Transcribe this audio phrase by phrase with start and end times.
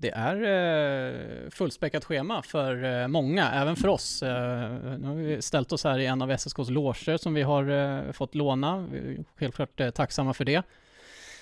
[0.00, 4.22] Det är eh, fullspäckat schema för eh, många, även för oss.
[4.22, 7.68] Eh, nu har vi ställt oss här i en av SSKs loger som vi har
[7.70, 8.86] eh, fått låna.
[8.92, 10.62] Vi är självklart tacksamma för det.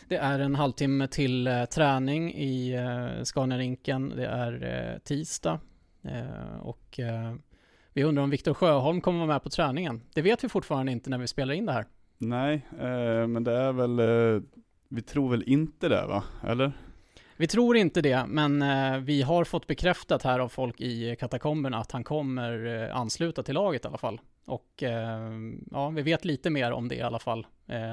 [0.09, 2.77] Det är en halvtimme till träning i
[3.23, 4.13] Scaniarinken.
[4.17, 5.61] Det är tisdag
[6.61, 7.01] och
[7.93, 10.01] vi undrar om Viktor Sjöholm kommer vara med på träningen.
[10.15, 11.85] Det vet vi fortfarande inte när vi spelar in det här.
[12.19, 12.67] Nej,
[13.29, 14.01] men det är väl,
[14.89, 16.25] vi tror väl inte det va?
[16.47, 16.73] Eller?
[17.41, 21.79] Vi tror inte det, men eh, vi har fått bekräftat här av folk i katakomberna
[21.79, 24.21] att han kommer eh, ansluta till laget i alla fall.
[24.45, 25.31] Och eh,
[25.71, 27.47] ja, vi vet lite mer om det i alla fall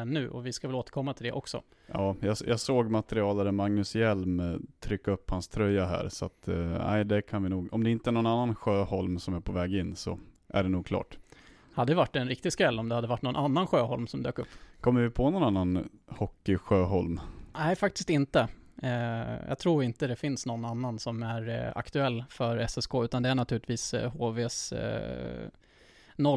[0.06, 1.62] nu och vi ska väl återkomma till det också.
[1.88, 6.48] Ja, jag, jag såg materialare Magnus Hjelm trycka upp hans tröja här, så att
[6.88, 7.74] nej, det kan vi nog.
[7.74, 10.70] Om det inte är någon annan Sjöholm som är på väg in så är det
[10.70, 11.18] nog klart.
[11.74, 14.48] Hade varit en riktig skräll om det hade varit någon annan Sjöholm som dök upp.
[14.82, 17.20] Kommer vi på någon annan hockey Sjöholm?
[17.54, 18.48] Nej, faktiskt inte.
[18.82, 23.24] Eh, jag tror inte det finns någon annan som är eh, aktuell för SSK, utan
[23.24, 25.50] det är naturligtvis HVs eh,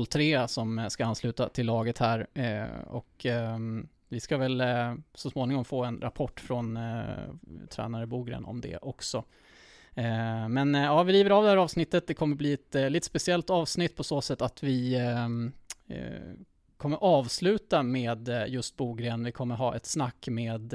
[0.09, 2.27] 03 eh, som eh, ska ansluta till laget här.
[2.35, 4.63] Eh, och ehm, vi ska väl
[5.15, 6.79] så småningom få en rapport från
[7.69, 9.25] tränare Bogren om det också.
[10.49, 12.07] Men ja, vi river av det här avsnittet.
[12.07, 15.53] Det kommer bli ett lite speciellt avsnitt på så sätt att vi ehm,
[16.77, 19.25] kommer avsluta med just Bogren.
[19.25, 20.75] Vi kommer ha ett snack med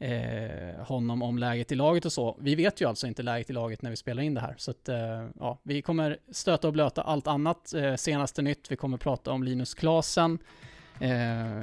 [0.00, 2.36] eh, honom om läget i laget och så.
[2.40, 4.54] Vi vet ju alltså inte läget i laget när vi spelar in det här.
[4.58, 7.74] Så att, eh, ja, vi kommer stöta och blöta allt annat.
[7.74, 10.38] Eh, senaste nytt, vi kommer prata om Linus Klasen.
[11.00, 11.10] Eh,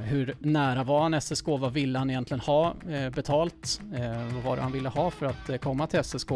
[0.03, 1.47] hur nära var han SSK?
[1.47, 3.81] Vad ville han egentligen ha eh, betalt?
[3.95, 6.30] Eh, vad var det han ville ha för att eh, komma till SSK?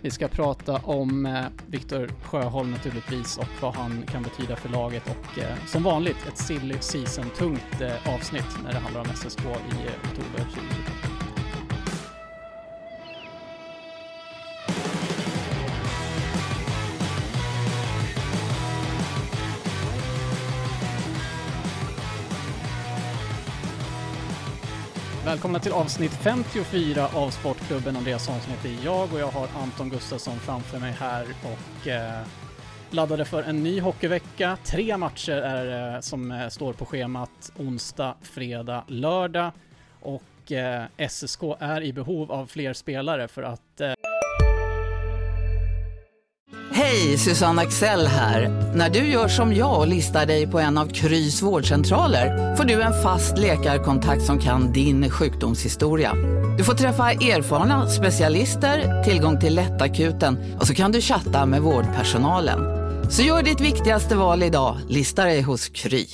[0.00, 5.02] Vi ska prata om eh, Viktor Sjöholm naturligtvis och vad han kan betyda för laget
[5.06, 9.86] och eh, som vanligt ett silly season-tungt eh, avsnitt när det handlar om SSK i
[9.86, 11.11] eh, oktober 2023.
[25.32, 27.96] Välkomna till avsnitt 54 av Sportklubben.
[27.96, 32.26] Andreas Hansson heter jag och jag har Anton Gustafsson framför mig här och eh,
[32.90, 34.58] laddade för en ny hockeyvecka.
[34.64, 39.52] Tre matcher är det eh, som eh, står på schemat onsdag, fredag, lördag
[40.00, 43.92] och eh, SSK är i behov av fler spelare för att eh,
[46.74, 48.48] Hej, Susanne Axel här.
[48.74, 52.82] När du gör som jag och listar dig på en av Krys vårdcentraler får du
[52.82, 56.12] en fast läkarkontakt som kan din sjukdomshistoria.
[56.58, 62.60] Du får träffa erfarna specialister, tillgång till lättakuten och så kan du chatta med vårdpersonalen.
[63.10, 66.06] Så gör ditt viktigaste val idag, lista dig hos Kry.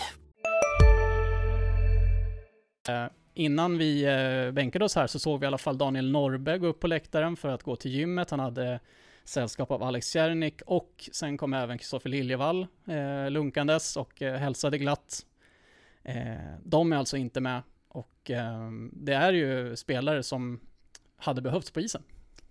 [2.88, 6.58] Eh, innan vi eh, bänkade oss här så såg vi i alla fall Daniel Norrberg
[6.58, 8.30] gå upp på läktaren för att gå till gymmet.
[8.30, 8.80] Han hade
[9.28, 14.78] sällskap av Alex Cernik och sen kom även Kristoffer Liljevall eh, lunkandes och eh, hälsade
[14.78, 15.26] glatt.
[16.02, 16.14] Eh,
[16.64, 20.60] de är alltså inte med och eh, det är ju spelare som
[21.16, 22.02] hade behövts på isen.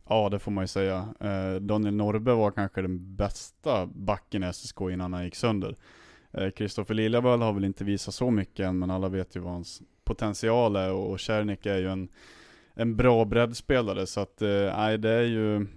[0.09, 1.13] Ja, det får man ju säga.
[1.19, 5.75] Eh, Daniel Norbe var kanske den bästa backen i SSK innan han gick sönder.
[6.31, 9.39] Eh, Kristoffer eh, Liljevall har väl inte visat så mycket än, men alla vet ju
[9.39, 12.09] vad hans potential är och Cernik är ju en,
[12.73, 15.67] en bra breddspelare, så att eh, nej, det är ju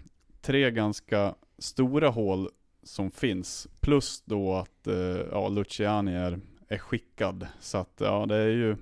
[0.41, 2.49] tre ganska stora hål
[2.83, 3.69] som finns.
[3.81, 4.95] Plus då att eh,
[5.31, 7.47] ja, Luciani är, är skickad.
[7.61, 8.77] Så att ja, det är ju,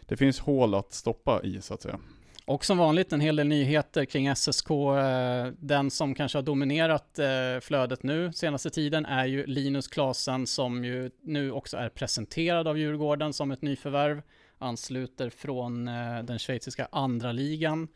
[0.00, 1.98] det finns hål att stoppa i så att säga.
[2.46, 4.70] Och som vanligt en hel del nyheter kring SSK.
[4.70, 10.46] Eh, den som kanske har dominerat eh, flödet nu senaste tiden är ju Linus Klasen
[10.46, 14.22] som ju nu också är presenterad av Djurgården som ett nyförvärv.
[14.58, 17.88] Ansluter från eh, den schweiziska andra ligan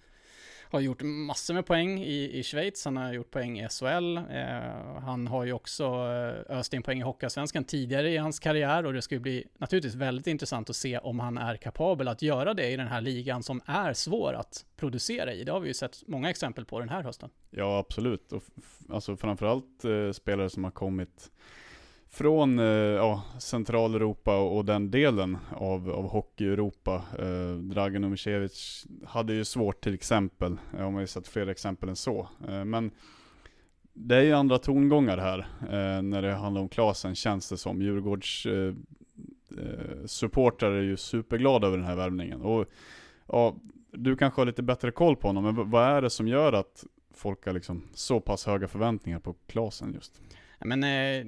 [0.71, 5.01] har gjort massor med poäng i, i Schweiz, han har gjort poäng i SHL, eh,
[5.03, 8.93] han har ju också eh, öst in poäng i Hockeyallsvenskan tidigare i hans karriär och
[8.93, 12.55] det ska ju bli naturligtvis väldigt intressant att se om han är kapabel att göra
[12.55, 15.45] det i den här ligan som är svår att producera i.
[15.45, 17.31] Det har vi ju sett många exempel på den här hösten.
[17.51, 18.33] Ja, absolut.
[18.33, 18.43] Och
[18.91, 21.31] alltså framförallt eh, spelare som har kommit
[22.11, 27.03] från eh, ja, Centraleuropa och, den delen av, av Hockey-Europa.
[27.19, 31.89] Eh, Dragan Umicevic hade ju svårt till exempel, eh, om man har sett fler exempel
[31.89, 32.29] än så.
[32.49, 32.91] Eh, men
[33.93, 37.83] det är ju andra tongångar här eh, när det handlar om Klasen känns det som.
[37.83, 38.75] Djurgårds eh,
[39.59, 42.41] eh, supportrar är ju superglada över den här värvningen.
[42.43, 42.67] Och
[43.27, 43.55] ja,
[43.93, 46.85] du kanske har lite bättre koll på honom, men vad är det som gör att
[47.15, 50.21] folk har liksom så pass höga förväntningar på Klasen just?
[50.59, 51.27] Men eh,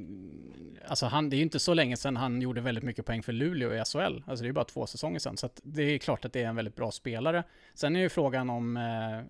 [0.88, 3.32] alltså han, det är ju inte så länge sedan han gjorde väldigt mycket poäng för
[3.32, 3.99] Luleå i SHL.
[3.99, 5.37] Alltså det är ju bara två säsonger sedan.
[5.37, 7.44] Så att det är klart att det är en väldigt bra spelare.
[7.75, 8.82] Sen är ju frågan om eh,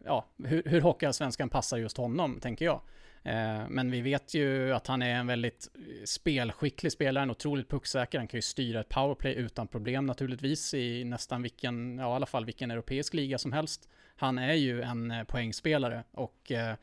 [0.05, 2.81] ja, hur, hur Hockeyallsvenskan passar just honom, tänker jag.
[3.23, 5.69] Eh, men vi vet ju att han är en väldigt
[6.05, 8.19] spelskicklig spelare, en otroligt pucksäker.
[8.19, 12.27] Han kan ju styra ett powerplay utan problem naturligtvis i nästan vilken, ja i alla
[12.27, 13.89] fall vilken europeisk liga som helst.
[14.17, 16.75] Han är ju en eh, poängspelare och eh,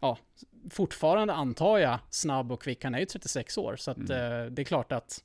[0.00, 0.18] ja,
[0.70, 2.84] fortfarande antar jag snabb och kvick.
[2.84, 4.54] Han är ju 36 år, så att mm.
[4.54, 5.24] det är klart att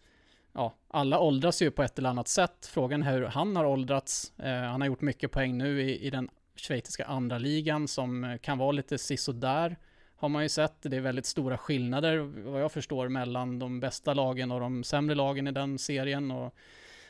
[0.54, 2.69] ja, alla åldras ju på ett eller annat sätt.
[2.72, 4.34] Frågan är hur han har åldrats.
[4.44, 8.72] han har gjort mycket poäng nu i, i den schweiziska andra ligan som kan vara
[8.72, 9.78] lite sisådär
[10.18, 10.75] har man ju sett.
[10.81, 12.18] Det är väldigt stora skillnader
[12.51, 16.31] vad jag förstår mellan de bästa lagen och de sämre lagen i den serien.
[16.31, 16.56] Och,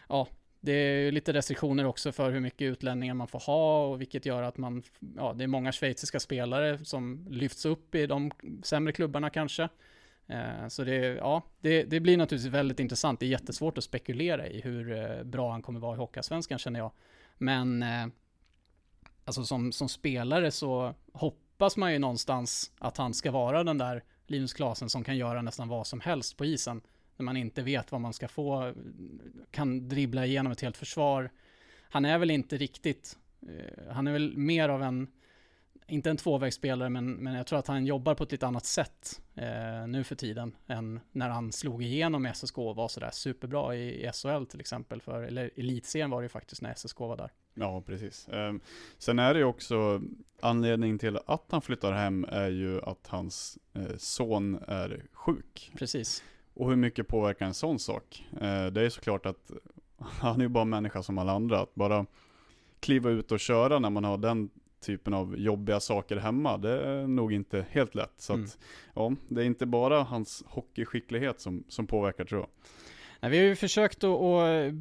[0.10, 0.28] ja,
[0.68, 4.44] det är lite restriktioner också för hur mycket utlänningar man får ha och vilket gör
[4.44, 4.84] att man,
[5.16, 8.32] ja, det är många schweiziska spelare som lyfts upp i de
[8.64, 9.70] sämre klubbarna kanske.
[10.28, 13.20] Eh, så det, ja, det, det, blir naturligtvis väldigt intressant.
[13.20, 16.80] Det är jättesvårt att spekulera i hur eh, bra han kommer vara i Hockeyallsvenskan känner
[16.80, 16.92] jag.
[17.38, 18.08] Men eh,
[19.26, 24.04] alltså som, som spelare så hoppas man ju någonstans att han ska vara den där
[24.26, 26.82] Linus Klasen som kan göra nästan vad som helst på isen.
[27.18, 28.74] När man inte vet vad man ska få,
[29.52, 31.30] kan dribbla igenom ett helt försvar.
[31.90, 35.08] Han är väl inte riktigt, eh, han är väl mer av en,
[35.88, 39.22] inte en tvåvägsspelare, men, men jag tror att han jobbar på ett lite annat sätt
[39.36, 43.76] eh, nu för tiden än när han slog igenom i SSK och var sådär superbra
[43.76, 45.02] i, i SHL till exempel.
[45.02, 47.32] För, eller elitserien var det ju faktiskt när SSK var där.
[47.54, 48.28] Ja, precis.
[48.32, 48.62] Um,
[48.98, 50.02] sen är det ju också,
[50.42, 55.72] anledningen till att han flyttar hem är ju att hans eh, son är sjuk.
[55.78, 56.24] Precis.
[56.58, 58.26] Och hur mycket påverkar en sån sak?
[58.42, 59.52] Eh, det är såklart att
[59.98, 61.60] han är ju bara människa som alla andra.
[61.60, 62.06] Att bara
[62.80, 64.50] kliva ut och köra när man har den
[64.80, 68.14] typen av jobbiga saker hemma, det är nog inte helt lätt.
[68.18, 68.46] Så mm.
[68.46, 68.58] att,
[68.94, 72.50] ja, det är inte bara hans hockeyskicklighet som, som påverkar tror jag.
[73.20, 74.74] Nej, vi har ju försökt att, att,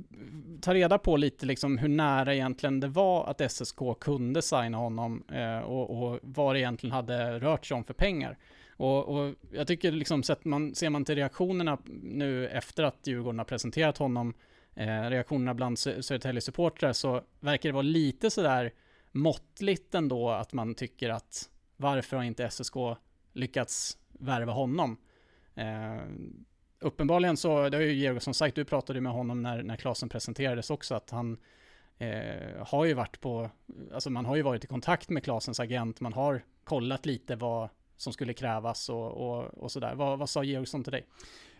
[0.62, 5.22] ta reda på lite liksom hur nära egentligen det var att SSK kunde signa honom
[5.32, 8.38] eh, och, och, vad det egentligen hade rört sig om för pengar.
[8.76, 13.38] Och, och jag tycker liksom, sett man, ser man till reaktionerna nu efter att Djurgården
[13.38, 14.34] har presenterat honom,
[14.74, 18.72] eh, reaktionerna bland Södertälje-supportrar, så verkar det vara lite sådär
[19.12, 22.74] måttligt ändå att man tycker att varför har inte SSK
[23.32, 24.96] lyckats värva honom?
[25.54, 26.00] Eh,
[26.80, 30.70] uppenbarligen så, det har ju Georgsson sagt, du pratade med honom när, när Klasen presenterades
[30.70, 31.38] också, att han
[31.98, 33.50] eh, har ju varit på,
[33.94, 37.68] alltså man har ju varit i kontakt med Klasens agent, man har kollat lite vad
[37.96, 39.94] som skulle krävas och, och, och sådär.
[39.94, 41.06] Vad, vad sa Georgsson till dig?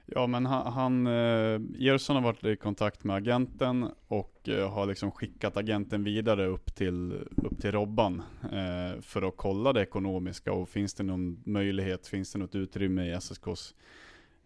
[0.09, 5.11] Ja men han, han eh, har varit i kontakt med agenten och eh, har liksom
[5.11, 10.69] skickat agenten vidare upp till, upp till Robban eh, för att kolla det ekonomiska och
[10.69, 13.75] finns det någon möjlighet, finns det något utrymme i SSKs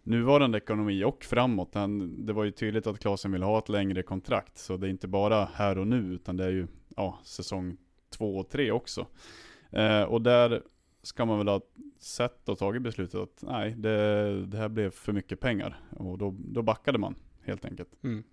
[0.03, 1.75] nuvarande ekonomi och framåt.
[1.75, 4.91] Han, det var ju tydligt att Klasen vill ha ett längre kontrakt, så det är
[4.91, 6.67] inte bara här och nu, utan det är ju
[6.97, 7.77] ja, säsong
[8.11, 9.07] två och tre också.
[9.71, 10.63] Eh, och där
[11.03, 11.61] ska man väl ha
[11.99, 15.81] sett och tagit beslutet att nej, det, det här blev för mycket pengar.
[15.97, 17.89] Och då, då backade man helt enkelt.
[18.03, 18.25] Mm.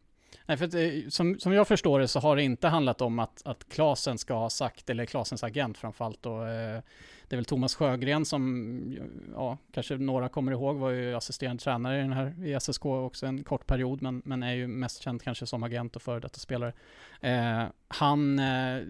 [0.45, 3.19] Nej, för att, eh, som, som jag förstår det så har det inte handlat om
[3.19, 6.81] att, att Klasen ska ha sagt, eller Klasens agent framförallt då, eh,
[7.27, 8.97] det är väl Thomas Sjögren som,
[9.33, 13.25] ja, kanske några kommer ihåg, var ju assisterande tränare i den här i SSK också
[13.25, 16.39] en kort period, men, men är ju mest känd kanske som agent och före detta
[16.39, 16.73] spelare.
[17.21, 18.83] Eh, han eh,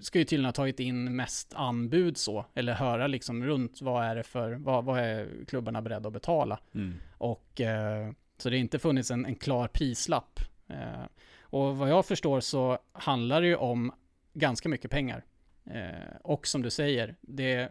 [0.00, 4.16] ska ju tydligen ha tagit in mest anbud så, eller höra liksom runt vad är
[4.16, 6.58] det för, vad, vad är klubbarna beredda att betala?
[6.74, 6.94] Mm.
[7.18, 10.40] Och eh, så det har inte funnits en, en klar prislapp.
[10.68, 11.06] Eh,
[11.40, 13.92] och vad jag förstår så handlar det ju om
[14.34, 15.24] ganska mycket pengar.
[15.64, 17.68] Eh, och som du säger, det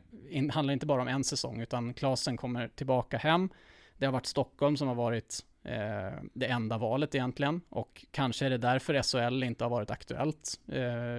[0.52, 3.50] handlar inte bara om en säsong, utan Klasen kommer tillbaka hem.
[3.98, 7.62] Det har varit Stockholm som har varit eh, det enda valet egentligen.
[7.70, 10.60] Och kanske är det därför SHL inte har varit aktuellt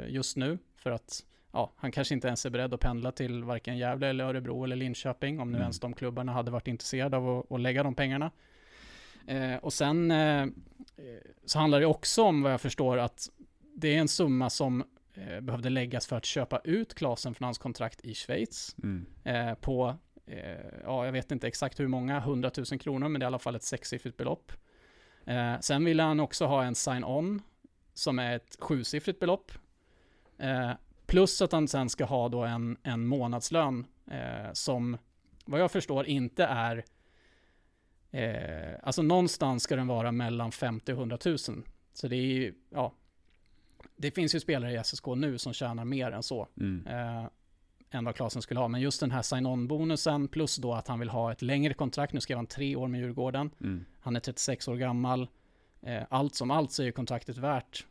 [0.09, 0.59] just nu.
[0.77, 4.25] För att ja, han kanske inte ens är beredd att pendla till varken Gävle eller
[4.25, 5.41] Örebro eller Linköping.
[5.41, 5.63] Om nu mm.
[5.63, 8.31] ens de klubbarna hade varit intresserade av att, att lägga de pengarna.
[9.29, 10.47] Eh, och sen eh,
[11.45, 13.31] så handlar det också om vad jag förstår att
[13.75, 17.59] det är en summa som eh, behövde läggas för att köpa ut Klasen från hans
[17.59, 18.77] kontrakt i Schweiz.
[18.83, 19.07] Mm.
[19.25, 23.25] Eh, på, eh, ja jag vet inte exakt hur många, 100 000 kronor, men det
[23.25, 24.53] är i alla fall ett sexsiffrigt belopp.
[25.25, 27.43] Eh, sen ville han också ha en sign-on,
[27.95, 29.53] som är ett sjusiffrigt belopp.
[30.39, 30.71] Eh,
[31.07, 34.99] plus att han sen ska ha då en, en månadslön eh, som,
[35.45, 36.85] vad jag förstår, inte är
[38.11, 41.39] Eh, alltså någonstans ska den vara mellan 50 och 100 000.
[41.93, 42.93] Så det är ju, ja,
[43.97, 46.49] det finns ju spelare i SSK nu som tjänar mer än så.
[46.57, 46.87] Mm.
[46.87, 47.27] Eh,
[47.91, 48.69] än vad Klasen skulle ha.
[48.69, 52.13] Men just den här sign-on-bonusen plus då att han vill ha ett längre kontrakt.
[52.13, 53.51] Nu skrev han tre år med Djurgården.
[53.61, 53.85] Mm.
[54.01, 55.29] Han är 36 år gammal.
[55.83, 57.87] Eh, allt som allt så är ju kontraktet värt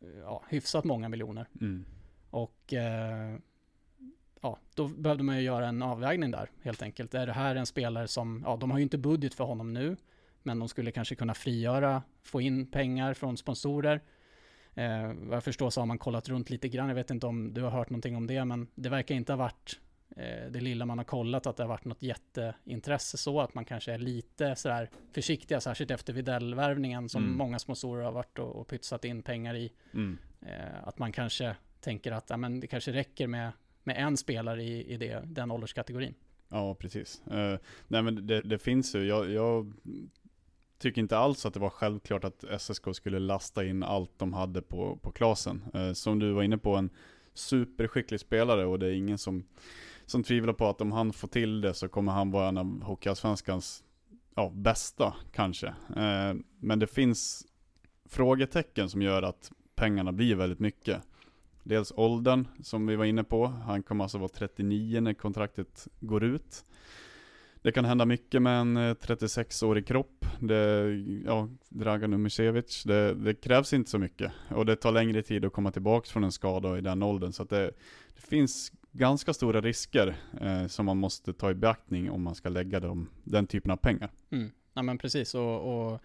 [0.00, 1.48] eh, ja, hyfsat många miljoner.
[1.60, 1.84] Mm.
[2.30, 3.36] Och eh,
[4.42, 7.14] ja, då behövde man ju göra en avvägning där helt enkelt.
[7.14, 9.96] Är det här en spelare som, ja de har ju inte budget för honom nu,
[10.42, 14.00] men de skulle kanske kunna frigöra, få in pengar från sponsorer.
[14.74, 17.54] Eh, vad jag förstår så har man kollat runt lite grann, jag vet inte om
[17.54, 19.80] du har hört någonting om det, men det verkar inte ha varit
[20.16, 23.64] eh, det lilla man har kollat att det har varit något jätteintresse så att man
[23.64, 27.36] kanske är lite sådär försiktiga, särskilt efter Videll-värvningen som Mm.
[27.38, 29.72] många sponsorer har varit och, och pytsat in pengar i.
[29.94, 30.18] Mm.
[30.40, 33.52] Eh, att man kanske tänker att ja, men det kanske räcker med,
[33.84, 36.14] med en spelare i, i det, den ålderskategorin.
[36.48, 37.22] Ja, precis.
[37.30, 37.56] Uh,
[37.88, 39.72] nej men det, det finns ju, jag, jag
[40.82, 44.62] tycker inte alls att det var självklart att SSK skulle lasta in allt de hade
[44.62, 45.64] på, på klasen.
[45.74, 46.90] Eh, som du var inne på, en
[47.34, 49.44] superskicklig spelare och det är ingen som,
[50.06, 52.82] som tvivlar på att om han får till det så kommer han vara en av
[52.82, 53.84] Hockeyallsvenskans
[54.34, 55.66] ja, bästa kanske.
[55.96, 57.46] Eh, men det finns
[58.04, 61.02] frågetecken som gör att pengarna blir väldigt mycket.
[61.62, 63.46] Dels åldern som vi var inne på.
[63.46, 66.64] Han kommer alltså vara 39 när kontraktet går ut.
[67.62, 70.26] Det kan hända mycket med en eh, 36-årig kropp.
[70.40, 70.90] Det,
[71.26, 74.32] ja, Dragan Umicevic, det, det krävs inte så mycket.
[74.48, 77.32] Och det tar längre tid att komma tillbaka från en skada i den åldern.
[77.32, 77.70] Så att det,
[78.14, 82.48] det finns ganska stora risker eh, som man måste ta i beaktning om man ska
[82.48, 84.10] lägga dem, den typen av pengar.
[84.30, 84.50] Mm.
[84.74, 86.00] Ja men precis och, och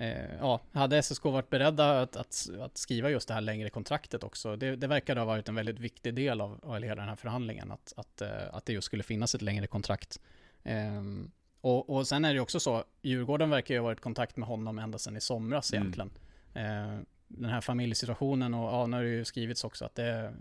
[0.00, 4.24] eh, ja, hade SSK varit beredda att, att, att skriva just det här längre kontraktet
[4.24, 7.16] också, det, det verkar ha varit en väldigt viktig del av, av hela den här
[7.16, 10.20] förhandlingen, att, att, eh, att det just skulle finnas ett längre kontrakt.
[10.62, 11.30] Ehm,
[11.60, 14.48] och, och sen är det också så, Djurgården verkar ju ha varit i kontakt med
[14.48, 15.82] honom ända sedan i somras Mm.
[15.82, 16.10] egentligen.
[16.54, 20.32] Eh, den här familjesituationen och ja, nu har det ju skrivits också att det är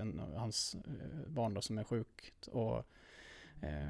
[0.00, 2.82] en, hans eh, barn då som är sjukt och eh,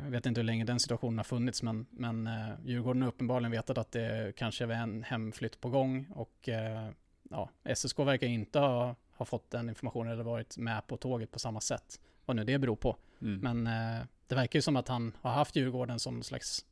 [0.04, 3.50] jag vet inte hur länge den situationen har funnits men, men eh, Djurgården har uppenbarligen
[3.50, 6.90] vetat att det kanske är en hemflytt på gång och eh,
[7.30, 11.38] ja, SSK verkar inte ha, ha fått den informationen eller varit med på tåget på
[11.38, 12.00] samma sätt.
[12.26, 12.96] Vad nu det beror på.
[13.22, 13.40] Mm.
[13.40, 16.64] Men eh, det verkar ju som att han har haft Djurgården som någon slags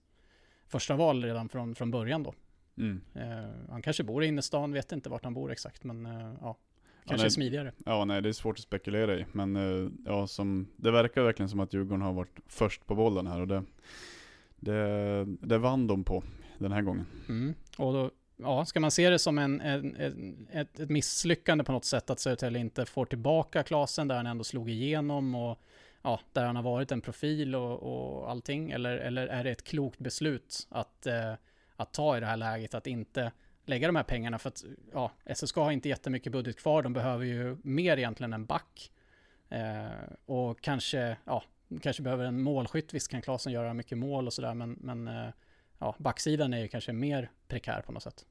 [0.66, 2.34] första val redan från, från början då.
[2.76, 3.00] Mm.
[3.14, 6.56] Eh, han kanske bor i innerstan, vet inte vart han bor exakt, men eh, ja,
[7.08, 7.72] kanske är smidigare.
[7.84, 9.26] Ja, nej det är svårt att spekulera i.
[9.32, 13.26] Men eh, ja, som, det verkar verkligen som att Djurgården har varit först på bollen
[13.26, 13.64] här och det,
[14.56, 16.22] det, det vann de på
[16.58, 17.06] den här gången.
[17.28, 17.54] Mm.
[17.78, 21.72] Och då, ja, ska man se det som en, en, en, ett, ett misslyckande på
[21.72, 25.58] något sätt att Södertälje inte får tillbaka Klasen där han ändå slog igenom och
[26.02, 28.70] ja, där han har varit en profil och, och allting?
[28.70, 31.34] Eller, eller är det ett klokt beslut att, eh,
[31.76, 33.32] att ta i det här läget, att inte
[33.68, 37.25] lägga de här pengarna för att ja, SSK har inte jättemycket budget kvar, de behöver
[37.25, 38.90] ju mer egentligen än back.
[39.48, 39.87] Eh,
[40.26, 41.42] och kanske, ja,
[41.80, 45.28] kanske behöver en målskytt, visst kan Klasen göra mycket mål och sådär, men, men eh,
[45.78, 48.26] ja, backsidan är ju kanske mer prekär på något sätt.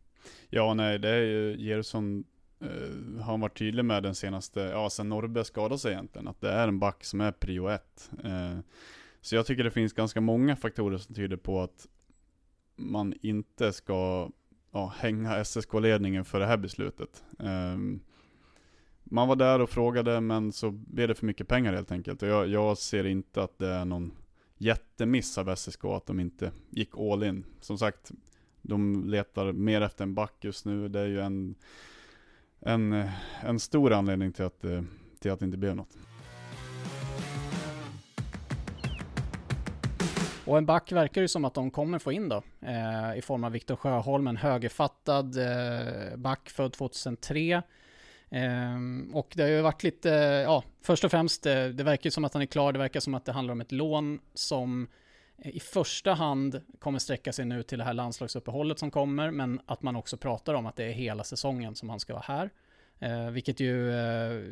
[0.49, 2.23] Ja, nej, det är ju Gerson
[2.59, 6.51] eh, har varit tydlig med den senaste, ja sen Norrberg skadade sig egentligen, att det
[6.51, 8.11] är en back som är prio ett.
[8.23, 8.59] Eh,
[9.21, 11.87] så jag tycker det finns ganska många faktorer som tyder på att
[12.75, 14.29] man inte ska
[14.71, 17.23] ja, hänga SSK-ledningen för det här beslutet.
[17.39, 17.99] Um,
[19.03, 22.21] man var där och frågade, men så blev det för mycket pengar helt enkelt.
[22.23, 24.11] Och jag, jag ser inte att det är någon
[24.57, 27.45] jättemiss av SSK att de inte gick all in.
[27.61, 28.11] Som sagt,
[28.61, 30.87] de letar mer efter en back just nu.
[30.87, 31.55] Det är ju en,
[32.59, 33.09] en,
[33.43, 34.81] en stor anledning till att, eh,
[35.19, 35.97] till att det inte blev något.
[40.47, 43.43] Och en back verkar ju som att de kommer få in då, eh, i form
[43.43, 47.61] av Viktor Sjöholm, en högerfattad eh, back född 2003.
[48.29, 50.09] Ehm, och det har ju varit lite,
[50.45, 52.99] ja, först och främst, det, det verkar ju som att han är klar, det verkar
[52.99, 54.87] som att det handlar om ett lån som
[55.37, 59.59] eh, i första hand kommer sträcka sig nu till det här landslagsuppehållet som kommer, men
[59.65, 62.49] att man också pratar om att det är hela säsongen som han ska vara här.
[62.99, 64.43] Eh, vilket ju eh,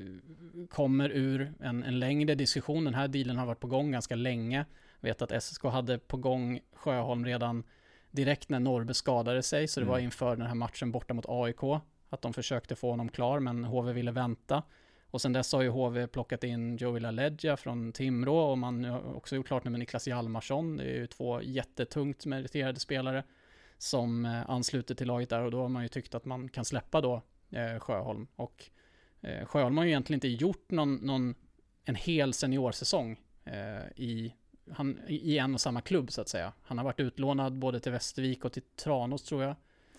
[0.70, 2.84] kommer ur en, en längre diskussion.
[2.84, 4.66] Den här dealen har varit på gång ganska länge.
[5.06, 7.64] Vet att SSK hade på gång Sjöholm redan
[8.12, 9.92] direkt när Norrbe skadade sig, så det Mm.
[9.92, 11.64] var inför den här matchen borta mot AIK.
[12.10, 14.64] Att de försökte få honom klar, men HV ville vänta.
[15.12, 19.16] Och sen dess har ju HV plockat in Joey LaLeggia från Timrå och man har
[19.16, 20.78] också gjort klart nu med Niklas Hjalmarsson.
[20.78, 23.24] Det är ju två jättetungt meriterade spelare
[23.78, 26.66] som eh, ansluter till laget där och då har man ju tyckt att man kan
[26.66, 27.22] släppa då
[27.52, 28.28] eh, Sjöholm.
[28.36, 28.64] Och
[29.22, 31.36] eh, Sjöholm har ju egentligen inte gjort någon, någon
[31.84, 34.34] en hel seniorsäsong eh, i,
[34.72, 36.53] han, i en och samma klubb så att säga.
[36.62, 39.55] Han har varit utlånad både till Västervik och till Tranås tror jag.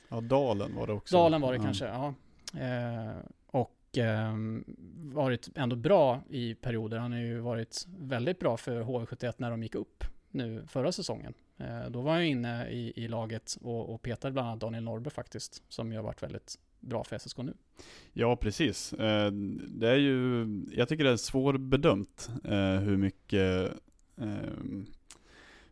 [0.09, 1.17] Ja, Dalen var det också.
[1.17, 1.63] Dalen var det ja.
[1.65, 2.15] kanske, ja.
[2.61, 4.65] Eh, och ehm,
[5.13, 6.99] varit ändå bra i perioder.
[6.99, 11.35] Han har ju varit väldigt bra för HV71 när de gick upp nu förra säsongen.
[11.57, 15.11] Eh, då var han inne i, i laget och, och petade bland annat Daniel Norrby
[15.11, 17.55] faktiskt, som ju har varit väldigt bra för SSK nu.
[18.13, 18.93] Ja, precis.
[18.93, 19.31] Eh,
[19.69, 23.73] det är ju, jag tycker det är svårbedömt eh, hur mycket
[24.17, 24.87] Ehm,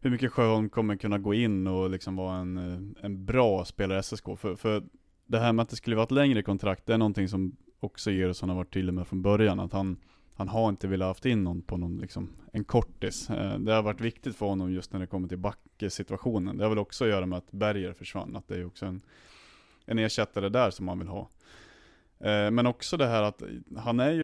[0.00, 3.98] hur mycket Sjöholm kommer kunna gå in och liksom vara en, eh, en bra spelare
[3.98, 4.24] i SSK.
[4.36, 4.82] För, för
[5.26, 8.10] det här med att det skulle vara ett längre kontrakt, det är någonting som också
[8.10, 9.60] Gerson har varit tydlig med från början.
[9.60, 9.96] Att han,
[10.34, 13.30] han har inte velat haft in någon på någon, liksom, en kortis.
[13.30, 16.56] Ehm, det har varit viktigt för honom just när det kommer till backsituationen.
[16.56, 19.00] Det har väl också att göra med att Berger försvann, att det är också en,
[19.86, 21.28] en ersättare där som han vill ha.
[22.20, 23.42] Ehm, men också det här att
[23.76, 24.24] han är ju...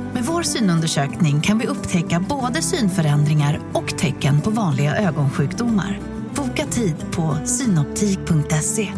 [0.13, 5.99] Med vår synundersökning kan vi upptäcka både synförändringar och tecken på vanliga ögonsjukdomar.
[6.35, 8.93] Boka tid på synoptik.se.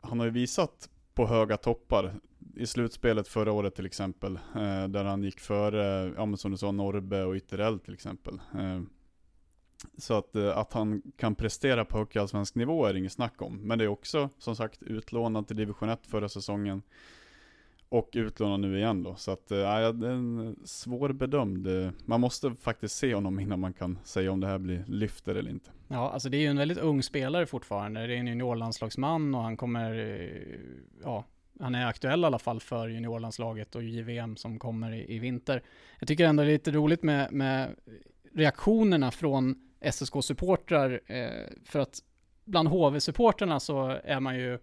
[0.00, 2.14] Han har ju visat på höga toppar
[2.56, 6.56] i slutspelet förra året till exempel, eh, där han gick före, ja men som du
[6.56, 8.40] sa, Norbe och Ytterell till exempel.
[8.54, 8.80] Eh,
[9.98, 13.56] så att, eh, att han kan prestera på hockeyallsvensk nivå är det inget snack om.
[13.56, 16.82] Men det är också, som sagt, utlånad till division 1 förra säsongen.
[17.88, 19.14] Och utlånad nu igen då.
[19.14, 21.66] Så att, eh, ja, det är en svårbedömd.
[21.66, 25.34] Eh, man måste faktiskt se honom innan man kan säga om det här blir lyfter
[25.34, 25.70] eller inte.
[25.88, 28.06] Ja, alltså det är ju en väldigt ung spelare fortfarande.
[28.06, 30.58] Det är en juniorlandslagsman och han kommer, eh,
[31.02, 31.24] ja,
[31.60, 35.62] han är aktuell i alla fall för juniorlandslaget och JVM som kommer i, i vinter.
[35.98, 37.76] Jag tycker ändå det är lite roligt med, med
[38.34, 42.02] reaktionerna från SSK-supportrar, eh, för att
[42.44, 44.58] bland HV-supporterna så är man ju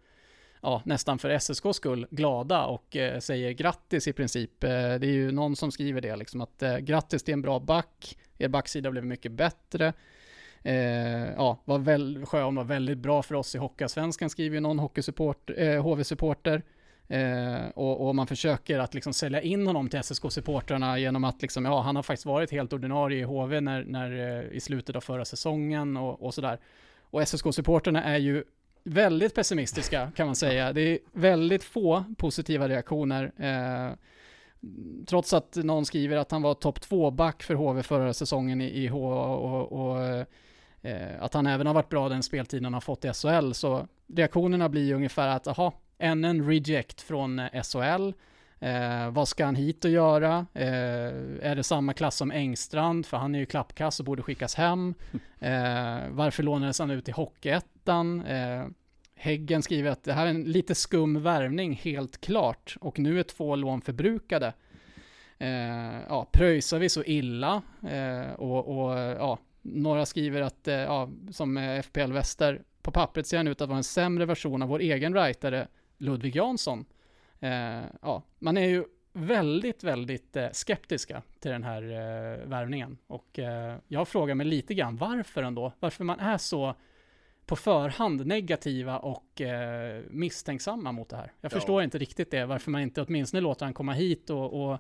[0.65, 4.63] ja, nästan för SSKs skull glada och eh, säger grattis i princip.
[4.63, 7.59] Eh, det är ju någon som skriver det, liksom att eh, grattis till en bra
[7.59, 9.93] back, er backsida blev mycket bättre.
[10.63, 14.79] Eh, ja, var väl, Sjöholm var väldigt bra för oss i Hockeyallsvenskan, skriver ju någon
[14.79, 14.83] eh,
[15.83, 16.61] HV-supporter.
[17.07, 21.65] Eh, och, och, man försöker att liksom sälja in honom till SSK-supportrarna genom att liksom,
[21.65, 25.01] ja, han har faktiskt varit helt ordinarie i HV när, när, eh, i slutet av
[25.01, 26.59] förra säsongen och, och sådär.
[26.99, 28.43] Och SSK-supporterna är ju
[28.85, 30.73] väldigt pessimistiska kan man säga.
[30.73, 33.31] Det är väldigt få positiva reaktioner.
[33.37, 33.95] Eh,
[35.05, 38.87] trots att någon skriver att han var topp 2-back för HV förra säsongen i, i
[38.87, 40.01] HV och, och
[40.81, 43.87] eh, att han även har varit bra den speltiden han har fått i SHL, så
[44.07, 48.13] reaktionerna blir ungefär att, aha, än en reject från eh, SHL.
[48.59, 50.45] Eh, vad ska han hit och göra?
[50.53, 50.67] Eh,
[51.41, 53.05] är det samma klass som Engstrand?
[53.05, 54.93] För han är ju klappkass och borde skickas hem.
[55.39, 57.74] Eh, varför lånades han ut i Hockeyettan?
[57.91, 58.67] Eh,
[59.15, 62.77] Häggen skriver att det här är en lite skum värvning, helt klart.
[62.81, 64.53] Och nu är två lån förbrukade.
[65.37, 67.61] Eh, ja, pröjsar vi så illa?
[67.89, 73.27] Eh, och, och ja, några skriver att, eh, ja, som eh, FPL Väster, på pappret
[73.27, 75.67] ser han ut att vara en sämre version av vår egen writare
[75.97, 76.85] Ludvig Jansson.
[77.39, 82.97] Eh, ja, man är ju väldigt, väldigt eh, skeptiska till den här eh, värvningen.
[83.07, 86.75] Och eh, jag frågar mig lite grann varför ändå, varför man är så
[87.45, 91.31] på förhand negativa och eh, misstänksamma mot det här.
[91.41, 91.55] Jag ja.
[91.55, 94.79] förstår inte riktigt det, varför man inte åtminstone låter han komma hit och, och,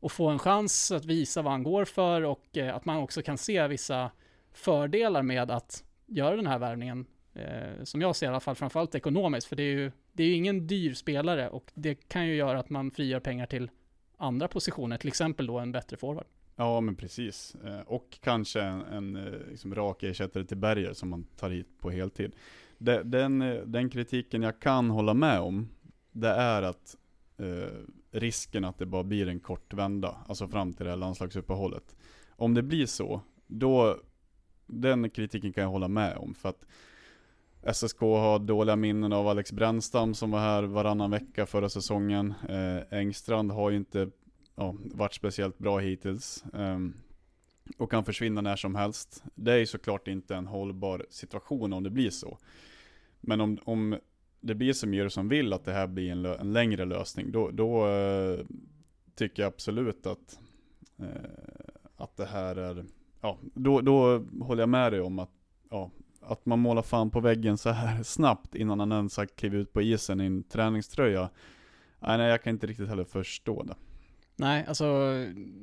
[0.00, 3.22] och få en chans att visa vad han går för och eh, att man också
[3.22, 4.10] kan se vissa
[4.52, 7.06] fördelar med att göra den här värvningen.
[7.34, 10.26] Eh, som jag ser i alla fall, framförallt ekonomiskt, för det är ju det är
[10.26, 13.70] ju ingen dyr spelare och det kan ju göra att man frigör pengar till
[14.16, 16.26] andra positioner, till exempel då en bättre forward.
[16.60, 17.54] Ja, men precis.
[17.64, 21.66] Eh, och kanske en, en eh, liksom rak ersättare till Berger som man tar hit
[21.80, 22.32] på heltid.
[23.04, 25.68] Den, eh, den kritiken jag kan hålla med om,
[26.12, 26.96] det är att
[27.38, 27.76] eh,
[28.10, 31.96] risken att det bara blir en kort vända, alltså fram till det här landslagsuppehållet.
[32.30, 33.96] Om det blir så, då,
[34.66, 36.34] den kritiken kan jag hålla med om.
[36.34, 36.66] För att
[37.72, 42.34] SSK har dåliga minnen av Alex Brännstam som var här varannan vecka förra säsongen.
[42.48, 44.10] Eh, Engstrand har ju inte
[44.54, 46.44] ja, varit speciellt bra hittills.
[46.52, 46.94] Um,
[47.78, 49.24] och kan försvinna när som helst.
[49.34, 52.38] Det är ju såklart inte en hållbar situation om det blir så.
[53.20, 53.98] Men om, om
[54.40, 57.86] det blir som som vill att det här blir en, en längre lösning, då, då
[57.88, 58.40] uh,
[59.14, 60.38] tycker jag absolut att,
[61.00, 61.06] uh,
[61.96, 62.84] att det här är,
[63.20, 65.30] ja, då, då håller jag med dig om att
[65.70, 69.60] ja, att man målar fan på väggen så här snabbt innan han ens har klivit
[69.60, 71.30] ut på isen i en träningströja.
[71.98, 73.74] Nej, nej, jag kan inte riktigt heller förstå det.
[74.40, 75.14] Nej, alltså,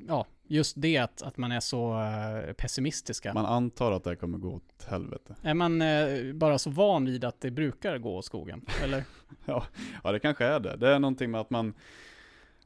[0.07, 3.33] ja, just det att, att man är så uh, pessimistiska.
[3.33, 5.35] Man antar att det kommer gå åt helvete.
[5.41, 9.03] Är man uh, bara så van vid att det brukar gå åt skogen, eller?
[9.45, 9.63] ja,
[10.03, 10.77] ja, det kanske är det.
[10.77, 11.73] Det är någonting med att man,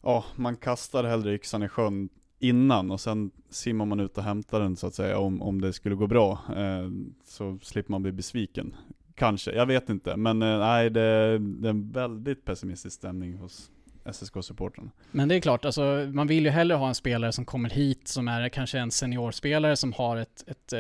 [0.01, 4.59] ja, man kastar hellre yxan i sjön innan och sen simmar man ut och hämtar
[4.59, 6.39] den så att säga om, om det skulle gå bra.
[6.55, 6.89] Eh,
[7.23, 8.75] så slipper man bli besviken.
[9.15, 10.17] Kanske, jag vet inte.
[10.17, 13.71] Men eh, nej, det, det, är en väldigt pessimistisk stämning hos
[14.05, 14.91] SSK-supportrarna.
[15.11, 18.07] Men det är klart, alltså, man vill ju hellre ha en spelare som kommer hit
[18.07, 20.79] som är kanske en seniorspelare som har ett, ett, eh,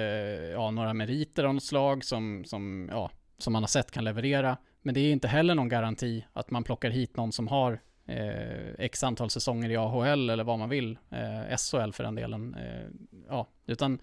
[0.51, 4.57] ja, några meriter av något slag som, som, ja, som man har sett kan leverera.
[4.81, 8.73] Men det är inte heller någon garanti att man plockar hit någon som har eh,
[8.77, 12.55] x antal säsonger i AHL eller vad man vill, eh, SHL för den delen.
[12.55, 12.87] Eh,
[13.29, 13.99] ja, utan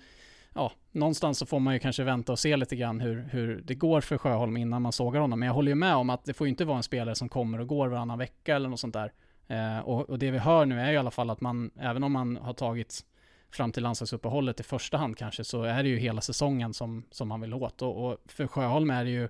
[0.54, 3.74] ja, någonstans så får man ju kanske vänta och se lite grann hur, hur det
[3.74, 5.40] går för Sjöholm innan man sågar honom.
[5.40, 7.28] Men jag håller ju med om att det får ju inte vara en spelare som
[7.28, 9.12] kommer och går varannan vecka eller något sånt där.
[9.48, 12.04] Eh, och, och, det vi hör nu är ju i alla fall att man, även
[12.04, 13.04] om man har tagit
[13.50, 17.28] fram till landslagsuppehållet i första hand kanske, så är det ju hela säsongen som, som
[17.28, 17.82] man vill åt.
[17.82, 19.28] Och, och för Sjöholm är det ju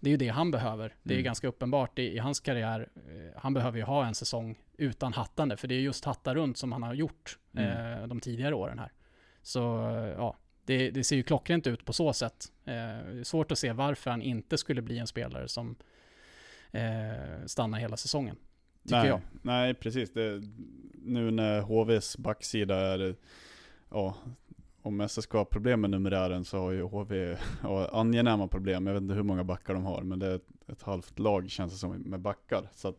[0.00, 0.94] det är ju det han behöver.
[1.02, 1.24] Det är mm.
[1.24, 2.88] ganska uppenbart i, i, hans karriär.
[2.96, 6.58] Eh, han behöver ju ha en säsong utan hattande, för det är just hatta runt
[6.58, 8.00] som han har gjort mm.
[8.02, 8.92] eh, de tidigare åren här.
[9.42, 10.36] Så eh, ja,
[10.68, 12.52] det, det, ser ju klockrent ut på så sätt.
[12.64, 15.76] Eh, svårt att se varför han inte skulle bli en spelare som
[16.70, 18.36] eh, stannar hela säsongen.
[18.82, 19.20] Tycker nej, jag.
[19.42, 20.12] Nej, precis.
[20.12, 20.42] Det,
[20.92, 23.16] nu när HVs backsida är
[23.90, 24.14] ja,
[24.82, 28.86] om SSK har problem med numerären så har ju HV ja, angenäma problem.
[28.86, 31.50] Jag vet inte hur många backar de har, men det är ett, ett halvt lag
[31.50, 32.68] känns det som med backar.
[32.74, 32.96] Så att,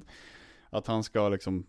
[0.70, 1.66] att han ska liksom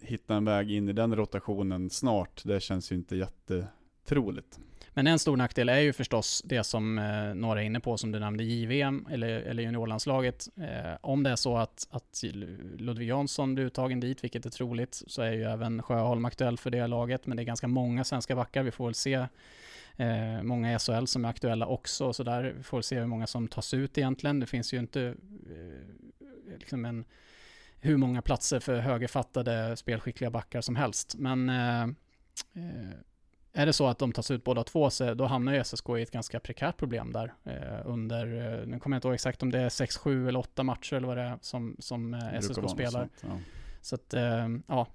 [0.00, 4.60] hitta en väg in i den rotationen snart, det känns ju inte jättetroligt.
[4.96, 8.12] Men en stor nackdel är ju förstås det som eh, några är inne på, som
[8.12, 10.48] du nämnde, JVM eller, eller juniorlandslaget.
[10.56, 12.22] Eh, om det är så att, att
[12.78, 16.70] Ludvig Jansson blir uttagen dit, vilket är troligt, så är ju även Sjöholm aktuell för
[16.70, 18.62] det laget, men det är ganska många svenska backar.
[18.62, 19.14] Vi får väl se
[19.96, 23.26] eh, många i SHL som är aktuella också, så där vi får se hur många
[23.26, 24.40] som tas ut egentligen.
[24.40, 25.02] Det finns ju inte
[25.50, 27.04] eh, liksom en,
[27.80, 32.98] hur många platser för högerfattade spelskickliga backar som helst, men eh, eh
[33.56, 36.02] är det så att de tas ut båda två så då hamnar ju SSK i
[36.02, 39.50] ett ganska prekärt problem där eh, under, eh, nu kommer jag inte ihåg exakt om
[39.50, 42.70] det är 6, 7 eller 8 matcher eller vad det är som, som eh, SSK
[42.70, 43.00] spelar.
[43.00, 43.38] Sånt, ja.
[43.80, 44.86] Så att, eh, ja,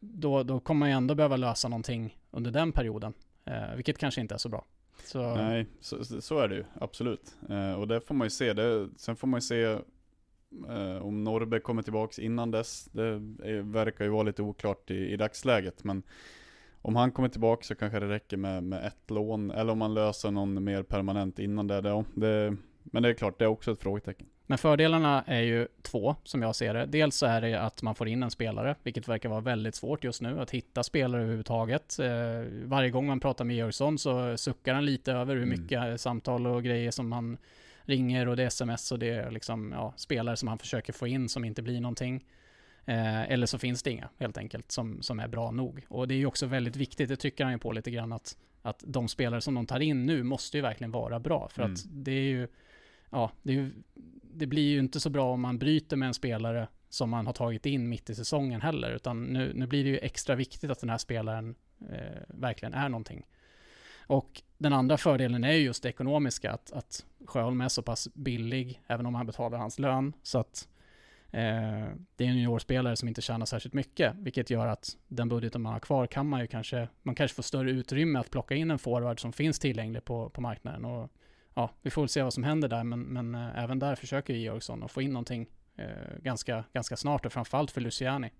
[0.00, 4.20] då, då kommer man ju ändå behöva lösa någonting under den perioden, eh, vilket kanske
[4.20, 4.64] inte är så bra.
[5.04, 5.34] Så...
[5.34, 7.36] Nej, så, så, är det ju, absolut.
[7.48, 9.78] Eh, och det får man ju se, det, sen får man ju se
[11.00, 12.84] om Norrbe kommer tillbaks innan dess.
[12.84, 13.18] Det
[13.62, 16.02] verkar ju vara lite oklart i, i dagsläget, men
[16.84, 19.94] om han kommer tillbaka så kanske det räcker med, med ett lån, eller om man
[19.94, 21.80] löser någon mer permanent innan det.
[21.80, 24.26] det, det men det är klart, det är också ett frågetecken.
[24.46, 26.86] Men fördelarna är ju två, som jag ser det.
[26.86, 30.04] Dels så är det att man får in en spelare, vilket verkar vara väldigt svårt
[30.04, 31.98] just nu, att hitta spelare överhuvudtaget.
[31.98, 32.08] Eh,
[32.64, 35.60] varje gång man pratar med Georgsson så suckar han lite över hur mm.
[35.60, 35.98] mycket mm.
[35.98, 37.38] samtal och grejer som han
[37.82, 41.06] ringer och det är sms och det är liksom, ja, spelare som han försöker få
[41.06, 42.24] in som inte blir någonting.
[42.86, 45.84] Eh, eller så finns det inga helt enkelt som, som är bra nog.
[45.88, 48.36] Och det är ju också väldigt viktigt, det trycker han ju på lite grann, att,
[48.62, 51.48] att de spelare som de tar in nu måste ju verkligen vara bra.
[51.48, 51.74] För mm.
[51.74, 52.48] att det är ju,
[53.10, 53.70] ja, det, är ju,
[54.22, 57.32] det blir ju inte så bra om man bryter med en spelare som man har
[57.32, 60.80] tagit in mitt i säsongen heller, utan nu, nu blir det ju extra viktigt att
[60.80, 61.54] den här spelaren
[61.90, 63.26] eh, verkligen är någonting.
[64.06, 68.08] Och den andra fördelen är ju just det ekonomiska, att, att Sjöholm är så pass
[68.14, 70.68] billig, även om han betalar hans lön, så att
[71.34, 75.62] Eh, det är en juniorspelare som inte tjänar särskilt mycket, vilket gör att den budgeten
[75.62, 78.70] man har kvar kan man ju kanske, man kanske får större utrymme att plocka in
[78.70, 80.84] en forward som finns tillgänglig på, på marknaden.
[80.84, 81.10] Och,
[81.54, 84.34] ja, vi får väl se vad som händer där, men, men eh, även där försöker
[84.34, 88.30] Georgsson att få in någonting eh, ganska, ganska snart och framförallt för Luciani.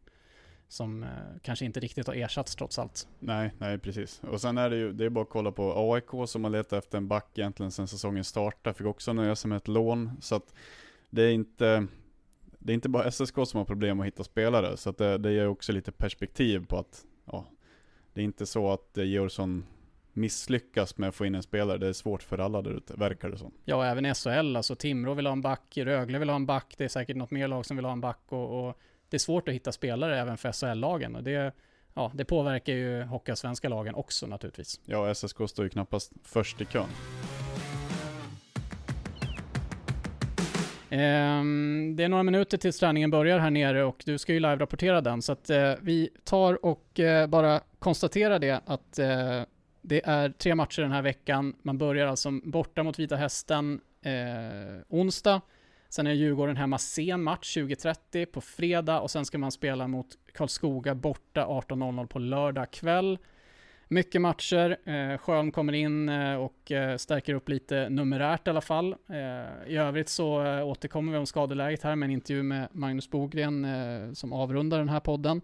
[0.69, 1.09] Som eh,
[1.43, 3.09] kanske inte riktigt har ersatts trots allt.
[3.19, 4.23] Nej, nej precis.
[4.23, 6.85] Och sen är det ju, det är bara att kolla på AIK som har letat
[6.85, 8.75] efter en back egentligen sedan säsongen startade.
[8.75, 10.11] Fick också nöja sig med ett lån.
[10.21, 10.55] Så att
[11.11, 11.87] det är inte,
[12.65, 15.49] det är inte bara SSK som har problem att hitta spelare, så det, det ger
[15.49, 17.47] också lite perspektiv på att ja,
[18.13, 19.65] det är inte så att Georgsson
[20.13, 21.79] misslyckas med att få in en spelare.
[21.79, 23.53] Det är svårt för alla där ute, verkar det som.
[23.65, 24.57] Ja, även SHL.
[24.57, 27.31] Alltså Timrå vill ha en back, Rögle vill ha en back, det är säkert något
[27.31, 30.21] mer lag som vill ha en back och, och det är svårt att hitta spelare
[30.21, 31.53] även för SHL-lagen och det,
[31.95, 34.81] ja, det påverkar ju Hockeyallsvenska lagen också naturligtvis.
[34.85, 36.89] Ja, SSK står ju knappast först i kön.
[40.97, 45.01] Ehm, det är några minuter tills träningen börjar här nere och du ska ju live-rapportera
[45.01, 45.23] den.
[45.23, 49.43] Så att eh, vi tar och eh, bara konstaterar det att eh,
[49.83, 51.55] det är tre matcher den här veckan.
[51.63, 53.81] Man börjar alltså borta mot Vita Hästen
[54.89, 55.41] onsdag.
[55.89, 60.07] Sen är Djurgården hemma sen match 20.30 på fredag och sen ska man spela mot
[60.33, 63.19] Karlskoga borta 18.00 på lördag kväll.
[63.89, 64.77] Mycket matcher.
[64.85, 68.93] Eh, Schön kommer in eh, och eh, stärker upp lite numerärt i alla fall.
[69.09, 73.11] Eh, I övrigt så eh, återkommer vi om skadeläget här med en intervju med Magnus
[73.11, 75.41] Bogren eh, som avrundar den här podden.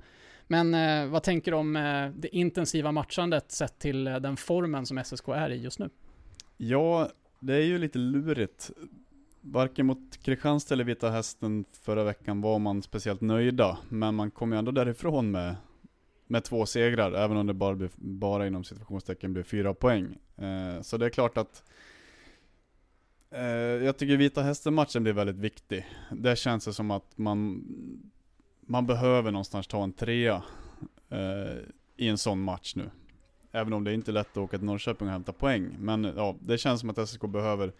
[0.46, 4.86] Men eh, vad tänker du om eh, det intensiva matchandet sett till eh, den formen
[4.86, 5.90] som SSK är i just nu?
[6.56, 7.08] Ja,
[7.40, 8.70] det är ju lite lurigt.
[9.40, 14.52] Varken mot Kristianstad eller Vita Hästen förra veckan var man speciellt nöjda, men man kom
[14.52, 15.56] ju ändå därifrån med,
[16.30, 20.18] med två segrar, även om det bara, blev, bara inom situationstecken blev fyra poäng.
[20.36, 21.62] Eh, så det är klart att
[23.30, 23.44] eh,
[23.84, 25.86] jag tycker Vita Hästen-matchen blir väldigt viktig.
[26.10, 27.64] Det känns det som att man,
[28.60, 30.42] man behöver någonstans ta en trea
[31.08, 31.58] eh,
[31.96, 32.90] i en sån match nu.
[33.52, 35.76] Även om det är inte är lätt att åka till Norrköping och hämta poäng.
[35.78, 37.72] Men ja, det känns som att SSK behöver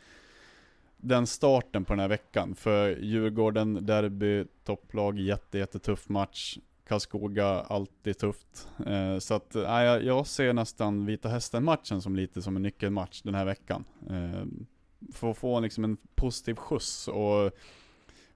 [0.96, 2.54] den starten på den här veckan.
[2.54, 6.58] För Djurgården, derby, topplag, jätte, jättetuff match.
[6.90, 8.68] Karlskoga, alltid tufft.
[8.86, 13.34] Eh, så att, eh, jag, ser nästan Vita Hästen-matchen som lite som en nyckelmatch den
[13.34, 13.84] här veckan.
[14.10, 14.44] Eh,
[15.12, 17.52] för att få liksom en positiv skjuts och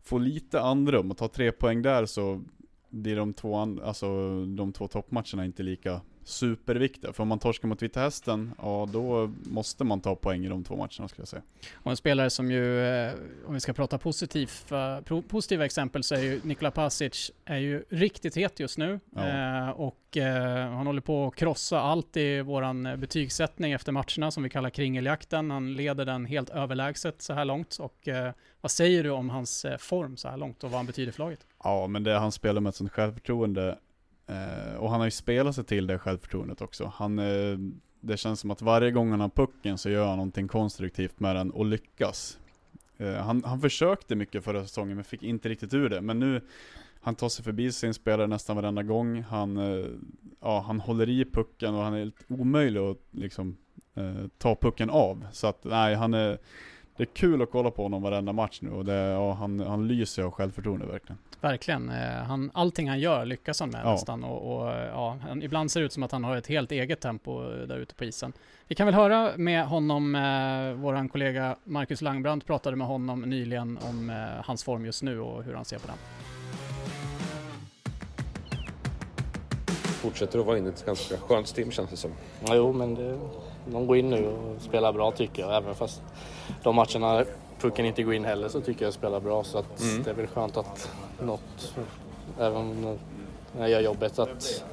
[0.03, 2.43] få lite andrum och ta tre poäng där så
[2.91, 4.07] blir de två, alltså,
[4.47, 7.13] de två toppmatcherna inte lika superviktiga.
[7.13, 10.65] För om man torskar mot Vita Hästen, ja då måste man ta poäng i de
[10.65, 11.43] två matcherna skulle jag säga.
[11.75, 13.13] Och en spelare som ju, eh,
[13.47, 17.85] om vi ska prata positivt, eh, positiva exempel så är ju Nikola Pasic är ju
[17.89, 19.01] riktigt het just nu.
[19.15, 19.29] Ja.
[19.29, 24.51] Eh, och han håller på att krossa allt i våran betygssättning efter matcherna som vi
[24.51, 25.51] kallar kringeljakten.
[25.51, 27.77] Han leder den helt överlägset så här långt.
[27.81, 28.09] Och
[28.61, 31.47] vad säger du om hans form så här långt och vad han betyder för laget?
[31.65, 33.79] Ja, men det han spelar med ett sånt självförtroende,
[34.27, 36.93] eh, och han har ju spelat sig till det självförtroendet också.
[36.95, 37.59] Han, eh,
[38.01, 41.37] det känns som att varje gång han har pucken så gör han någonting konstruktivt med
[41.37, 42.39] den och lyckas.
[42.97, 46.41] Eh, han, han försökte mycket förra säsongen men fick inte riktigt ur det, men nu
[47.05, 49.23] han tar sig förbi sin spelare nästan varenda gång.
[49.23, 49.87] Han, eh,
[50.41, 53.57] ja, han håller i pucken och han är helt omöjlig att liksom,
[53.95, 55.27] eh, ta pucken av.
[55.33, 56.39] Så att nej, han är,
[56.97, 59.89] det är kul att kolla på honom varenda match nu och det, ja, han, han
[59.89, 61.19] lyser av självförtroende verkligen.
[61.45, 61.89] Verkligen.
[61.91, 63.93] Eh, han, allting han gör lyckas han med Ja.
[63.93, 64.25] nästan.
[64.25, 67.01] Och, och, ja, han, ibland ser det ut som att han har ett helt eget
[67.01, 68.33] tempo eh, där ute på isen.
[68.69, 73.79] Vi kan väl höra med honom, eh, våran kollega Marcus Langbrandt pratade med honom nyligen
[73.89, 75.97] om eh, hans form just nu och hur han ser på den.
[79.75, 82.11] Fortsätter att vara inne i ett ganska skönt stim känns det som.
[82.47, 83.19] Ja, jo, men det,
[83.73, 85.57] de går in nu och spelar bra tycker jag.
[85.57, 86.03] Även fast
[86.63, 87.25] de matcherna
[87.61, 89.45] pucken inte går in heller så tycker jag att spelar bra.
[89.45, 90.03] Så att Mm.
[90.03, 90.91] det är väl skönt att
[91.21, 91.75] något,
[92.41, 92.81] även
[93.57, 94.65] när jag gör jobbet, att,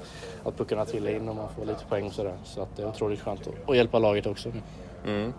[0.43, 2.37] att puckarna trillar in och man får lite poäng och sådär.
[2.43, 4.51] Så att det är otroligt skönt att, att hjälpa laget också.
[5.05, 5.33] Mm.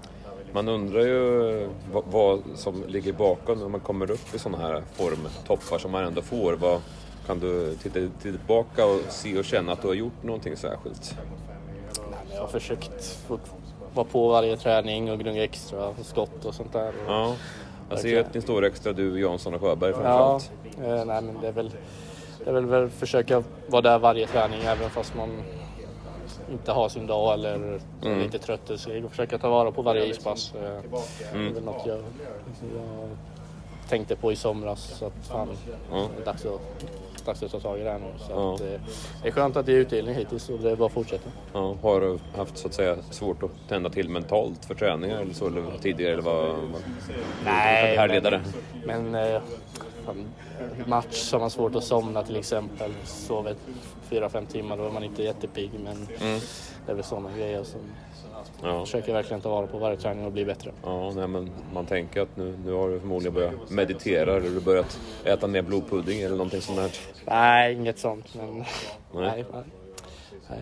[0.52, 4.82] Man undrar ju vad, vad som ligger bakom när man kommer upp i sådana här
[4.92, 6.52] formtoppar som man ändå får.
[6.52, 6.80] Vad,
[7.26, 11.14] kan du titta, tillbaka och se och känna att du har gjort någonting särskilt?
[12.34, 13.18] Jag har försökt
[13.94, 16.88] vara på varje träning och gnugga extra och skott och sånt där.
[16.88, 17.34] Och, Ja.
[17.90, 20.50] Jag ser att ni står extra, du, Jansson och Sjöberg Ja, framförallt.
[20.78, 21.70] eh, nej men det är väl,
[22.44, 25.42] det är väl, väl försöka vara där varje träning även fast man
[26.52, 27.54] inte har sin dag eller
[28.04, 28.18] Mm.
[28.20, 29.08] lite trött eller så.
[29.10, 30.52] Försöka ta vara på varje ispass.
[30.54, 31.46] Eh, Det Mm.
[31.48, 31.98] är väl något jag,
[32.76, 33.08] jag
[33.88, 35.48] tänkte på i somras så att fan,
[35.92, 36.06] Ja.
[36.16, 36.84] det är dags att,
[37.28, 38.06] att ta tag i det här nu.
[38.18, 38.54] Så Ja.
[38.54, 38.66] att, eh,
[39.22, 41.30] det är skönt att det är utdelning hittills och det är bara att fortsätta.
[41.52, 45.34] Ja, har du haft så att säga svårt att tända till mentalt för träningar eller
[45.34, 46.46] så eller tidigare eller vad?
[46.48, 46.82] vad
[47.44, 48.40] Nej, härledare.
[48.86, 49.40] Men eh,
[50.06, 50.24] fan,
[50.86, 52.90] match som man svårt att somna till exempel.
[53.04, 53.54] Sover
[54.08, 55.70] fyra, fem timmar då är man inte jättepigg.
[55.84, 56.40] Men Mm.
[56.86, 57.80] det är väl sådana grejer som
[58.62, 58.84] Ja.
[58.84, 60.72] försöker verkligen ta vara på varje träning och bli bättre.
[60.84, 64.60] Ja, nej, men man tänker att nu, nu har du förmodligen börjat meditera eller du
[64.60, 66.90] börjat äta mer blodpudding eller någonting sånt där.
[67.24, 68.34] Nej, inget sånt.
[68.34, 68.64] Men Nej.
[69.14, 69.44] nej.
[69.52, 69.62] nej.
[70.50, 70.58] nej.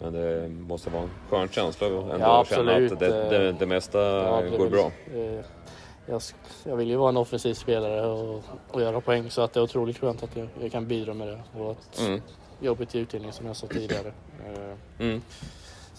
[0.00, 3.66] Men det måste vara en skön känsla ändå Ja, att känna att det, det, det
[3.66, 4.90] mesta Ja, går bra.
[5.14, 5.44] eh,
[6.06, 6.22] Jag,
[6.64, 9.64] jag vill ju vara en offensiv spelare och, och göra poäng så att det är
[9.64, 11.40] otroligt skönt att jag, jag kan bidra med det.
[11.60, 12.20] Och att Mm.
[12.60, 14.12] jobbet i utdelning som jag sa tidigare.
[14.46, 14.74] Eh,
[15.06, 15.22] Mm.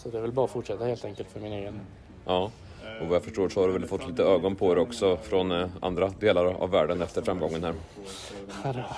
[0.03, 1.79] Så det är väl bara att fortsätta helt enkelt för min egen.
[2.25, 2.51] Ja.
[3.01, 5.51] Och vad jag förstår så har du väl fått lite ögon på det också från
[5.51, 7.73] eh, andra delar av världen efter framgången här.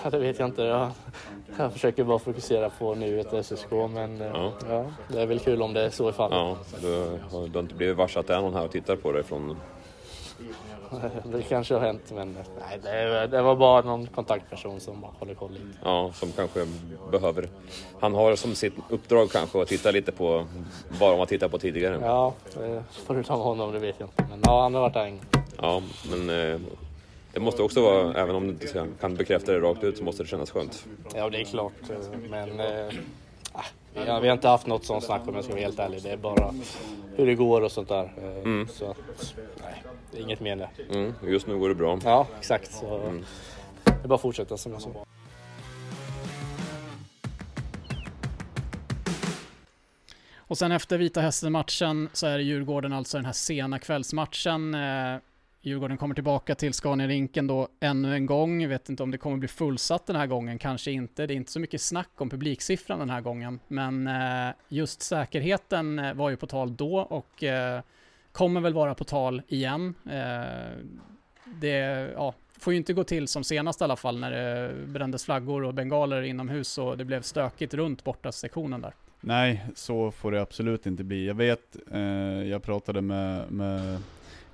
[0.04, 0.62] Ja, det vet jag inte.
[0.63, 0.89] Jag,
[1.58, 4.52] jag försöker bara fokusera på nuet och SSK men eh, Ja.
[4.70, 4.86] ja.
[5.08, 6.38] det är väl kul om det är så i fallet.
[6.38, 6.94] Ja, du,
[7.32, 9.24] har- du har inte blivit varse att det är någon här och tittar på dig
[9.24, 9.58] från...
[11.24, 15.52] Det kanske har hänt men nej, det, det var bara någon kontaktperson som håller koll
[15.52, 15.65] lite.
[15.84, 16.65] Ja, som kanske
[17.12, 17.50] behöver...
[18.00, 20.45] Han har som sitt uppdrag kanske att titta lite på
[21.00, 22.00] vad man tittar på tidigare.
[22.02, 22.34] Ja,
[23.10, 24.26] med honom, det vet jag inte.
[24.30, 25.19] Men ja, han har varit där en.
[25.62, 26.60] Ja, men eh,
[27.34, 30.24] det måste också vara, även om du inte kan bekräfta det rakt ut, så måste
[30.24, 30.86] det kännas skönt.
[31.15, 31.74] Ja, det är klart.
[32.30, 32.93] Men eh,
[34.06, 36.04] ja, vi har inte haft något sånt snack om jag ska vara helt ärlig.
[36.04, 36.54] Det är bara
[37.15, 38.13] hur det går och sånt där.
[38.17, 38.67] Eh, Mm.
[38.67, 38.98] Så att,
[39.62, 39.84] nej,
[40.17, 40.69] inget mer än det.
[40.89, 41.99] Mm, just nu går det bra.
[42.04, 42.73] Ja, exakt.
[42.73, 43.25] Så Mm.
[43.84, 45.06] Det är bara att fortsätta som jag sa.
[50.38, 54.73] Och sen efter Vita Hästen-matchen så är det Djurgården alltså den här sena kvällsmatchen.
[54.75, 55.17] Eh,
[55.62, 58.62] Djurgården kommer tillbaka till Scania-rinken då ännu en gång.
[58.62, 61.28] Jag vet inte om det kommer bli fullsatt den här gången, kanske inte.
[61.28, 63.60] Det är inte så mycket snack om publiksiffran den här gången.
[63.67, 67.43] Men eh, just säkerheten eh, var ju på tal då och
[68.36, 69.93] kommer väl vara på tal igen.
[70.06, 70.86] Eh,
[71.45, 75.26] det ja, får ju inte gå till som senast i alla fall när det brändes
[75.26, 78.93] flaggor och bengaler inomhus och det blev stökigt runt borta sektionen där.
[79.21, 81.28] Nej, så får det absolut inte bli.
[81.28, 82.02] Jag vet, eh,
[82.50, 83.98] jag pratade med, med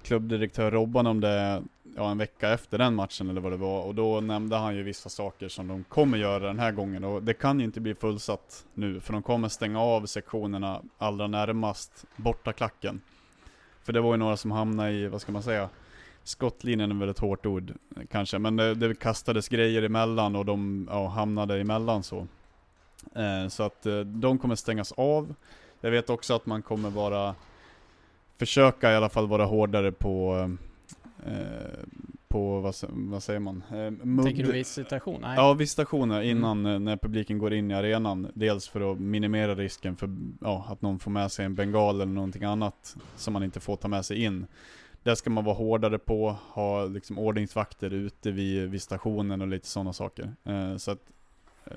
[0.04, 1.64] klubbdirektör Robban om det
[1.96, 4.84] ja, en vecka efter den matchen eller vad det var, och då nämnde han ju
[4.84, 7.96] vissa saker som de kommer göra den här gången, och det kan ju inte bli
[7.96, 13.02] fullsatt nu, för de kommer stänga av sektionerna allra närmast bortaklacken.
[13.84, 15.70] För det var ju några som hamnade i, vad ska man säga,
[16.24, 17.74] skottlinjen är väl ett hårt ord
[18.12, 22.28] kanske, men det, det kastades grejer emellan och de ja, hamnade emellan så.
[23.16, 25.36] Eh, så att eh, de kommer stängas av.
[25.82, 27.36] Jag vet också att man kommer vara,
[28.38, 30.50] försöka i alla fall vara hårdare på,
[31.26, 31.80] eh,
[32.32, 33.64] på vad, vad säger man?
[33.70, 35.22] Eh, Tänker du visitation?
[35.22, 35.36] Nej.
[35.36, 38.32] Ja, visitationer innan eh, när publiken går in i arenan.
[38.34, 40.10] Dels för att minimera risken för
[40.42, 43.76] ja, att någon får med sig en bengal eller någonting annat som man inte får
[43.76, 44.48] ta med sig in.
[45.04, 49.94] Där ska man vara hårdare på, ha liksom ordningsvakter ute vid, stationen och lite sådana
[49.94, 50.36] saker.
[50.44, 51.12] Eh, så att,
[51.66, 51.74] eh,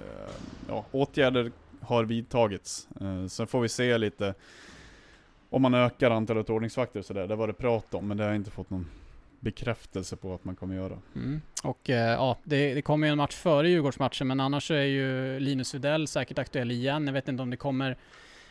[0.69, 2.88] ja, åtgärder har vidtagits.
[3.01, 4.35] Eh, sen får vi se lite
[5.51, 7.27] om man ökar antalet ordningsvakter och sådär.
[7.27, 8.87] Det var det prat om, men det har jag inte fått någon
[9.44, 10.98] bekräftelse på att man kommer göra.
[11.14, 11.40] Mm.
[11.62, 14.85] Och eh, ja, det, det kommer ju en match före Djurgårdsmatchen, men annars så är
[14.85, 17.07] ju Linus Widell säkert aktuell igen.
[17.07, 17.96] Jag vet inte om det kommer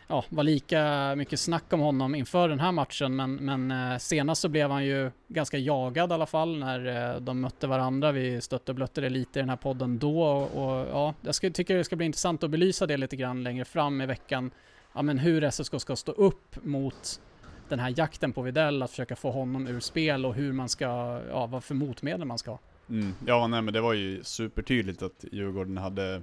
[0.08, 4.42] ja, vara lika mycket snack om honom inför den här matchen, men, men eh, senast
[4.42, 8.12] så blev han ju ganska jagad i alla fall när eh, de mötte varandra.
[8.12, 11.36] Vi stötte och blötte det lite i den här podden då och, och ja, jag
[11.36, 14.52] ska, tycker det ska bli intressant att belysa det lite grann längre fram i veckan.
[14.94, 17.22] Ja, men hur SSK ska stå upp mot
[17.70, 20.86] den här jakten på Widell, att försöka få honom ur spel och hur man ska,
[21.30, 22.60] ja, vad för motmedel man ska ha.
[22.90, 23.14] Mm.
[23.26, 26.22] Ja, nej men det var ju supertydligt att Djurgården hade,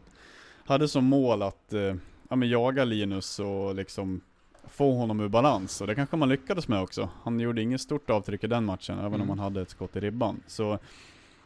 [0.64, 1.94] hade som mål att eh,
[2.28, 4.20] ja, men jaga Linus och liksom
[4.68, 5.80] få honom ur balans.
[5.80, 7.08] Och det kanske man lyckades med också.
[7.22, 9.20] Han gjorde inget stort avtryck i den matchen, även Mm.
[9.22, 10.40] om han hade ett skott i ribban.
[10.46, 10.78] Så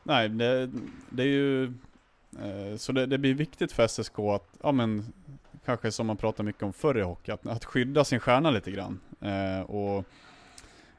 [0.03, 0.71] nej, det,
[1.11, 1.65] det är ju
[2.43, 5.13] eh, så det, det blir viktigt för SSK att, ja men
[5.67, 8.71] kanske som man pratar mycket om förr i hockey, att, att skydda sin stjärna lite
[8.71, 9.01] grann.
[9.21, 10.05] Eh, och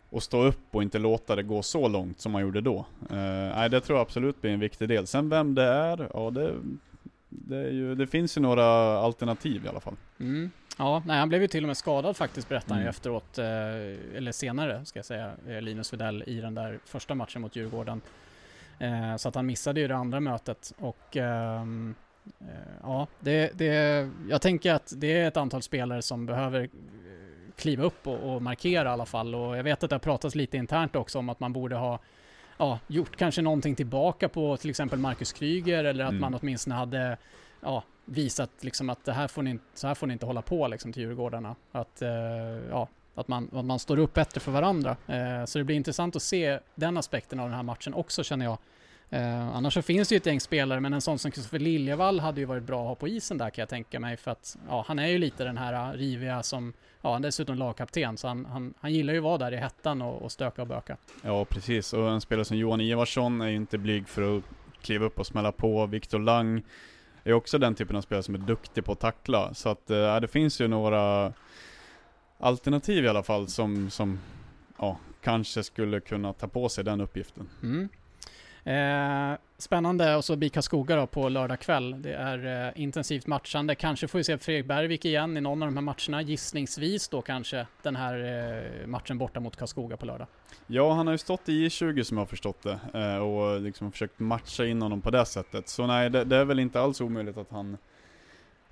[0.10, 2.86] och stå upp och inte låta det gå så långt som man gjorde då.
[3.10, 5.08] Eh, det tror jag absolut blir en viktig del.
[5.08, 6.54] Sen vem det är, ja det,
[7.30, 8.65] det, ju, det finns ju några
[8.99, 9.95] alternativ i alla fall.
[10.19, 10.51] Mm.
[10.78, 12.89] Ja, nej, han blev ju till och med skadad faktiskt berättade han ju Mm.
[12.89, 17.41] efteråt, eh, eller senare ska jag säga, eh, Linus Widell i den där första matchen
[17.41, 18.01] mot Djurgården.
[18.80, 21.65] Eh, så att han missade ju det andra mötet och eh,
[22.83, 26.67] ja, det, det, jag tänker att det är ett antal spelare som behöver eh,
[27.55, 30.35] kliva upp och, och markera i alla fall och jag vet att det har pratats
[30.35, 31.99] lite internt också om att man borde ha
[32.57, 36.21] ja, gjort kanske någonting tillbaka på till exempel Marcus Kryger eller att Mm.
[36.21, 37.17] man åtminstone hade
[37.61, 40.41] ja, visat liksom att det här får ni, inte- så här får ni inte hålla
[40.41, 41.55] på liksom till Djurgårdarna.
[41.71, 42.09] Att, eh,
[42.69, 44.97] ja, att, man, att man står upp bättre för varandra.
[45.07, 48.45] Eh, så det blir intressant att se den aspekten av den här matchen också känner
[48.45, 48.57] jag.
[49.10, 52.20] Eh, annars så finns det ju ett gäng spelare, men en sån som Kristoffer Liljevall
[52.20, 54.18] hade ju varit bra att ha på isen där kan jag tänka mig.
[54.18, 57.28] För att ja, han är ju lite den här eh, riviga som, ja han är
[57.28, 60.32] dessutom lagkapten, så han, han, han gillar ju att vara där i hettan och, och
[60.32, 60.98] stöka och böka.
[61.22, 61.94] Ja, precis.
[61.94, 64.44] Och en spelare som Johan Ivarsson är ju inte blyg för att
[64.82, 65.86] kliva upp och smälla på.
[65.86, 66.63] Viktor Lang
[67.24, 69.54] är också den typen av spelare som är duktig på att tackla.
[69.54, 71.34] Så att eh, det finns ju några
[72.38, 74.20] alternativ i alla fall som, som
[74.78, 77.50] ja, kanske skulle kunna ta på sig den uppgiften.
[77.63, 77.89] Mm.
[78.65, 82.01] Eh, spännande och så BIK Karlskoga då på lördag kväll.
[82.01, 83.75] Det är eh, intensivt matchande.
[83.75, 86.21] Kanske får vi se Fredrik Bergvik igen i någon av de här matcherna.
[86.21, 88.15] Gissningsvis då kanske den här
[88.82, 90.28] eh, matchen borta mot Karlskoga på lördag.
[90.67, 93.91] Ja, han har ju stått i J20 som jag har förstått det eh, och liksom
[93.91, 95.69] försökt matcha in honom på det sättet.
[95.69, 97.78] Så nej, det, det är väl inte alls omöjligt att han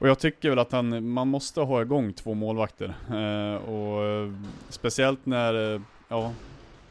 [0.03, 2.93] och jag tycker väl att han, man måste ha igång två målvakter.
[3.09, 4.31] Eh, och eh,
[4.69, 6.33] speciellt när, eh, ja,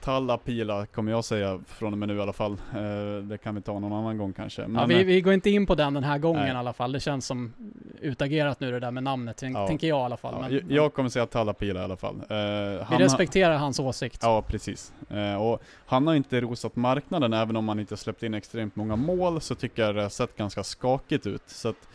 [0.02, 2.52] Talla Pila kommer jag säga från och med nu i alla fall.
[2.52, 4.62] Eh, det kan vi ta någon annan gång kanske.
[4.62, 6.52] ja, Men, vi, eh, vi går inte in på den den här gången Nej.
[6.52, 6.92] i alla fall.
[6.92, 7.52] Det känns som
[8.00, 9.66] utagerat nu det där med namnet, tänk, Ja.
[9.66, 10.34] tänker jag i alla fall.
[10.40, 12.14] Ja, men, jag- kommer säga Tallapila i alla fall.
[12.16, 14.18] Eh, vi han- respekterar hans åsikt.
[14.22, 14.92] Ja, precis.
[15.40, 19.40] Och han har inte rosat marknaden, även om han inte släppt in extremt många mål,
[19.40, 21.42] så tycker jag det har sett ganska skakigt ut.
[21.46, 21.88] Så att,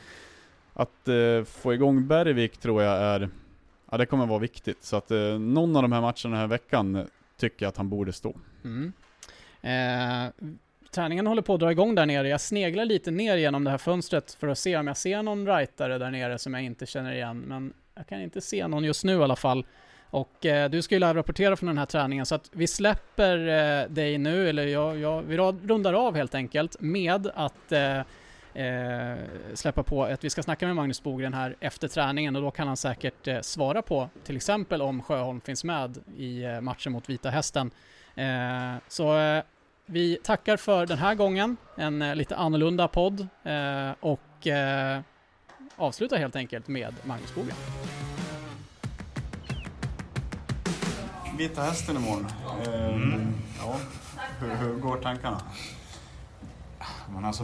[0.73, 1.07] att
[1.45, 3.29] få igång Bergvik tror jag är,
[3.91, 4.83] ja det kommer vara viktigt.
[4.83, 7.07] Så att eh, någon av de här matcherna den här veckan
[7.37, 8.35] tycker jag att han borde stå.
[8.63, 8.93] Mm.
[9.61, 10.31] Eh,
[10.91, 12.29] träningen håller på att dra igång där nere.
[12.29, 15.47] Jag sneglar lite ner genom det här fönstret för att se om jag ser någon
[15.47, 17.39] rightare där nere som jag inte känner igen.
[17.39, 19.65] Men jag kan inte se någon just nu i alla fall.
[20.09, 23.89] Och eh, du ska ju rapportera från den här träningen så att vi släpper eh,
[23.89, 28.01] dig nu, eller jag, jag, vi rundar av helt enkelt med att eh,
[28.57, 29.15] eh,
[29.53, 32.67] släppa på att vi ska snacka med Magnus Bogren här efter träningen och då kan
[32.67, 37.09] han säkert eh, svara på till exempel om Sjöholm finns med i eh, matchen mot
[37.09, 37.71] Vita Hästen.
[38.15, 39.43] Eh, så eh,
[39.85, 44.99] vi tackar för den här gången, en eh, lite annorlunda podd eh, och eh,
[45.75, 47.55] avslutar helt enkelt med Magnus Bogren.
[51.37, 52.27] Vita hästen imorgon.
[52.65, 53.19] Eh,
[53.59, 53.75] Ja,
[54.39, 55.41] hur, hur går tankarna?
[57.13, 57.43] Men alltså,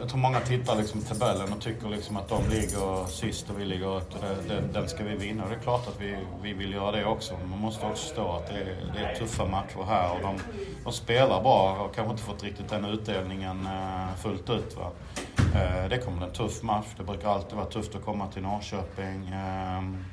[0.00, 3.60] jag tror många tittar liksom på tabellen och tycker liksom att de ligger sist och
[3.60, 5.42] vi ligger ett och det, den, den ska vi vinna.
[5.42, 7.34] Och det är klart att vi, vi vill göra det också.
[7.40, 10.38] Men man måste också stå att det är, det är tuffa matcher här och de,
[10.84, 14.76] de spelar bra och kanske inte fått riktigt den utdelningen eh, fullt ut.
[14.76, 14.90] Va?
[15.54, 16.86] Eh, det kommer en tuff match.
[16.96, 19.28] Det brukar alltid vara tufft att komma till Norrköping.
[19.34, 20.04] Ehm,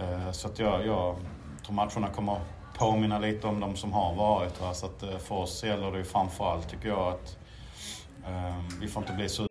[0.00, 1.16] eh, så att jag, jag
[1.66, 2.40] tror matcherna kommer
[2.78, 4.60] påminna lite om de som har varit.
[4.60, 4.74] Va?
[4.74, 7.36] Så att för oss gäller det ju framförallt tycker jag att
[8.80, 9.48] vi får inte bli så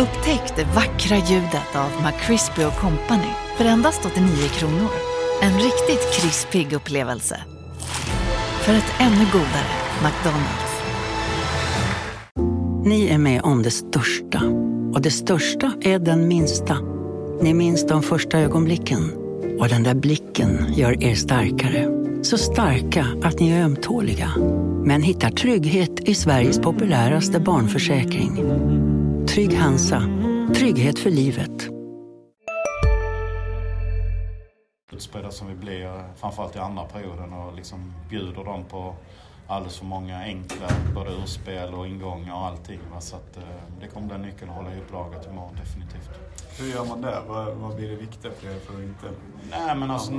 [0.00, 4.90] Upptäck det vackra ljudet av McCrispy Company för endast 89 kronor.
[5.42, 7.40] En riktigt krispig upplevelse.
[8.60, 9.70] För ett ännu godare
[10.02, 10.82] McDonalds.
[12.84, 14.42] Ni är med om det största.
[14.94, 16.78] Och det största är den minsta.
[17.42, 19.12] Ni minns de första ögonblicken.
[19.58, 21.99] Och den där blicken gör er starkare.
[22.22, 24.30] Så starka att ni är ömtåliga.
[24.84, 28.36] Men hittar trygghet i Sveriges populäraste barnförsäkring.
[29.26, 30.02] Trygg Hansa.
[30.54, 31.70] Trygghet för livet.
[35.00, 38.94] utspridda som vi blir, framförallt i andra perioden och liksom bjuder dem på
[39.46, 42.80] alldeles för många enkla både urspel och ingångar och allting.
[42.92, 43.00] Va?
[43.00, 43.42] Så att, eh,
[43.80, 46.10] det kommer bli en nyckel att hålla ihop laget imorgon definitivt.
[46.60, 47.22] Hur gör man det?
[47.28, 49.10] Vad, vad blir det viktiga för er för att inte...
[49.50, 50.12] Nej men alltså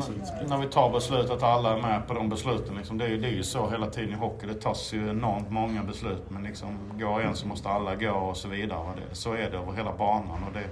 [0.47, 2.75] när vi tar beslut att alla är med på de besluten.
[2.75, 4.47] Liksom, det, är, ju- det är ju så hela tiden i hockey.
[4.47, 6.23] Det tas ju enormt många beslut.
[6.29, 8.79] Men liksom, går en så måste alla gå och så vidare.
[8.79, 10.43] Och Det, så är det över hela banan.
[10.47, 10.63] Och det,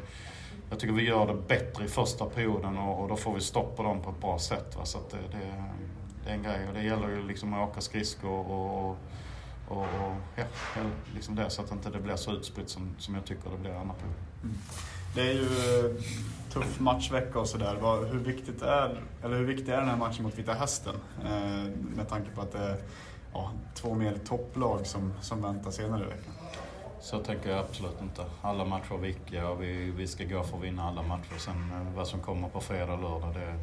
[0.70, 3.78] jag tycker vi gör det bättre i första perioden och, och då får vi stopp
[3.78, 4.76] på dem på ett bra sätt.
[4.78, 4.86] Va?
[4.86, 5.64] Så det, det,
[6.26, 6.68] det är en grej.
[6.68, 8.98] Och det gäller ju liksom att åka skridskor och, och,
[9.68, 10.44] och, och ja,
[11.14, 11.50] liksom det.
[11.50, 13.94] Så att inte det blir så utspritt som, som jag tycker det blir i andra
[13.96, 14.58] perioden.
[15.16, 15.92] Det är ju eh,
[16.50, 18.06] tuff matchvecka och sådär.
[18.12, 20.96] Hur viktigt är, eller hur viktig är den här matchen mot Vita Hästen?
[21.26, 22.78] Eh, med tanke på att det är
[23.34, 26.34] ja, två mer topplag som, som väntar senare i veckan.
[27.02, 28.26] Så tänker jag absolut inte.
[28.42, 31.38] Alla matcher är viktiga och vi, vi ska gå för att vinna alla matcher.
[31.38, 33.60] Sen eh, vad som kommer på fredag och lördag, det,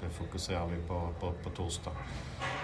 [0.00, 1.92] det fokuserar vi på på, på torsdag.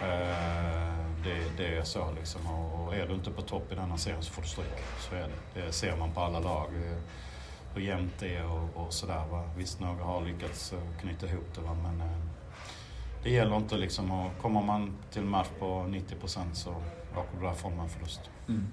[0.03, 2.47] Eh, det, det är så liksom.
[2.47, 4.85] Och, och är du inte på topp i denna serien så får du stryk.
[4.99, 5.61] Så är det.
[5.61, 6.69] Det ser man på alla lag.
[7.77, 9.25] Hur jämnt det är och, och sådär.
[9.31, 9.51] Va?
[9.57, 11.61] Visst, några har lyckats eh, knyta ihop det.
[11.61, 11.77] Va?
[11.83, 12.17] Men eh,
[13.23, 16.71] det gäller inte liksom Och Kommer man till en match på 90 procent så
[17.17, 18.21] åker du därifrån med en förlust.
[18.49, 18.67] Mm.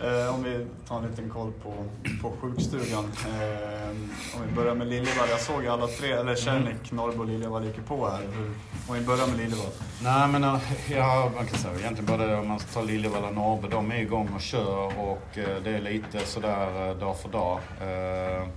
[0.00, 1.74] Eh, om vi tar en liten koll på,
[2.22, 3.04] på sjukstugan.
[3.04, 3.88] Eh,
[4.36, 5.28] om vi börjar med Liljevall.
[5.30, 8.20] Jag såg alla tre, eller Cernik, Norrbo och Liljevall gick på här.
[8.20, 8.50] Hur,
[8.88, 9.72] om vi börjar med Liljevall.
[10.02, 13.68] Nej men eh, ja, man kan säga egentligen både om man tar Liljevall och Norrby,
[13.68, 17.58] de är igång och kör och eh, det är lite sådär eh, dag för dag.
[17.80, 18.48] Eh,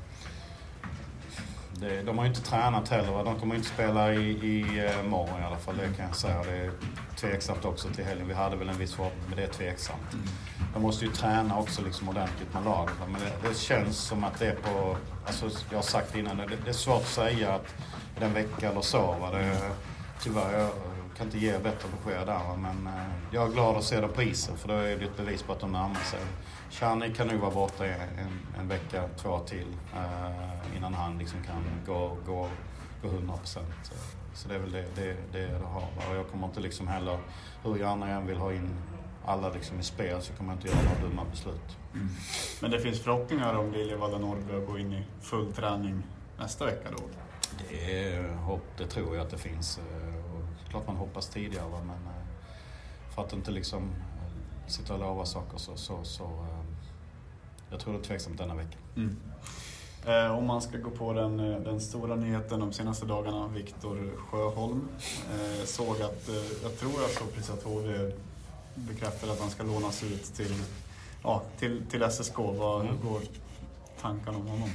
[1.72, 3.12] det, de har ju inte tränat heller.
[3.12, 3.24] Va?
[3.24, 6.44] De kommer inte spela i, i morgon i alla fall, det kan jag säga.
[6.44, 6.72] Det
[7.20, 8.28] tveksamt också till helgen.
[8.28, 10.16] Vi hade väl en viss förhoppning, men det är tveksamt.
[10.74, 12.96] De måste ju träna också liksom ordentligt med laget.
[13.12, 14.98] Men det, det känns som att det är på...
[15.26, 17.76] Alltså, jag har sagt innan, det, det är svårt att säga att
[18.16, 19.16] är det en vecka eller så.
[19.22, 19.32] Va?
[19.32, 19.58] Det,
[20.22, 20.72] tyvärr, jag
[21.18, 22.34] kan inte ge bättre besked där.
[22.34, 22.58] Va?
[22.58, 25.18] Men eh, jag är glad att se dem på isen, för då är det ett
[25.18, 26.20] bevis på att de närmar sig.
[26.72, 31.64] Charny kan nog vara borta en, en vecka, två till, eh, innan han liksom kan
[31.86, 32.50] gå, gå,
[33.02, 33.92] gå 100 procent.
[34.34, 35.82] Så det är väl det det, det, det har.
[36.10, 37.20] Och jag kommer inte liksom heller,
[37.64, 38.70] hur gärna jag än vill ha in
[39.26, 41.78] alla liksom i spel så kommer jag inte göra några dumma beslut.
[42.62, 46.04] Men det finns förhoppningar om Liljevall och Norrby att gå in i full träning
[46.38, 47.04] nästa vecka då?
[47.70, 49.78] Det, är, hopp, det tror jag att det finns.
[49.78, 55.00] eh, Och klart man hoppas tidigare men eh, för att inte liksom eh, sitta och
[55.00, 56.46] lova saker så, så, så
[57.70, 58.78] jag tror det är tveksamt denna vecka.
[58.96, 59.18] Mm.
[60.08, 64.12] Eh, om man ska gå på den, eh, den stora nyheten de senaste dagarna, Viktor
[64.18, 64.88] Sjöholm.
[65.34, 68.12] Eh, såg att, eh, jag tror jag såg precis att HV
[68.76, 70.56] bekräftade att han ska lånas ut till,
[71.24, 72.38] ja, till, till SSK.
[72.38, 72.96] Vad Mm.
[73.04, 73.22] går
[74.02, 74.70] tankarna om honom?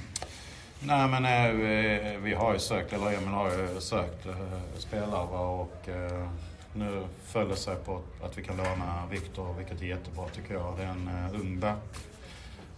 [0.81, 4.35] Nej men eh, vi, vi har ju sökt, eller Emil har ju sökt eh,
[4.79, 6.29] spelare va, och eh,
[6.75, 10.77] nu följer det sig på att vi kan låna Viktor, vilket är jättebra tycker jag.
[10.77, 11.79] Det är en eh, ung back.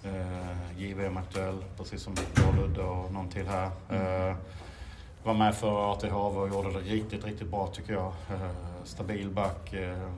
[0.06, 3.70] Eh, JVM aktuell, precis som jag Ludde och någon till här.
[3.90, 4.36] Eh,
[5.22, 8.12] var med för ATHV och gjorde det riktigt, riktigt bra tycker jag.
[8.30, 8.50] Eh,
[8.84, 9.72] stabil back.
[9.72, 10.10] Eh,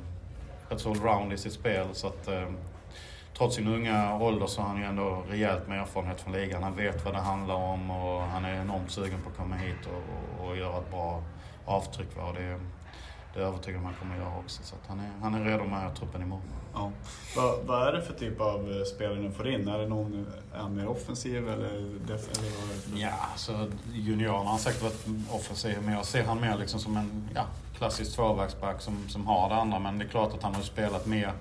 [0.68, 1.86] rätt så allround i sitt spel.
[1.92, 2.48] Så att, eh,
[3.38, 6.62] trots sin unga ålder så har han ju ändå rejält med erfarenhet från ligan.
[6.62, 9.86] Han vet vad det handlar om och han är enormt sugen på att komma hit
[9.86, 11.22] och, och, och göra ett bra
[11.64, 12.16] avtryck.
[12.16, 12.32] Va?
[12.32, 12.58] Det,
[13.34, 14.62] det är jag övertygad om han kommer att göra också.
[14.62, 16.44] Så han, är, han är redo med truppen imorgon.
[16.74, 16.92] Ja.
[17.36, 19.68] Vad, vad är det för typ av eh, spelare ni får in?
[19.68, 23.12] Är det någon, är han mer offensiv eller, def, eller vad är det för Ja,
[23.32, 27.44] alltså juniorerna har säkert varit offensiv, men jag ser han mer liksom som en ja,
[27.78, 29.78] klassisk tvåvägsback som, som har det andra.
[29.78, 31.32] Men det är klart att han har spelat mer,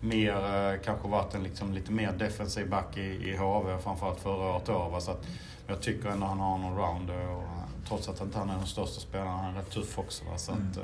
[0.00, 4.54] mer eh, kanske varit en liksom lite mer defensiv back i, i HV, framförallt förra
[4.54, 4.66] året.
[4.66, 5.00] Då, va?
[5.00, 5.26] Så att
[5.66, 9.00] jag tycker ändå han har en round och trots att inte han är den största
[9.00, 10.24] spelaren, han är rätt tuff också.
[10.24, 10.38] Va?
[10.38, 10.82] Så att, eh,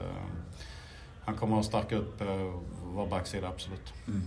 [1.24, 2.52] han kommer att stärka upp eh,
[2.84, 3.92] vår backsida, absolut.
[4.06, 4.22] Mm.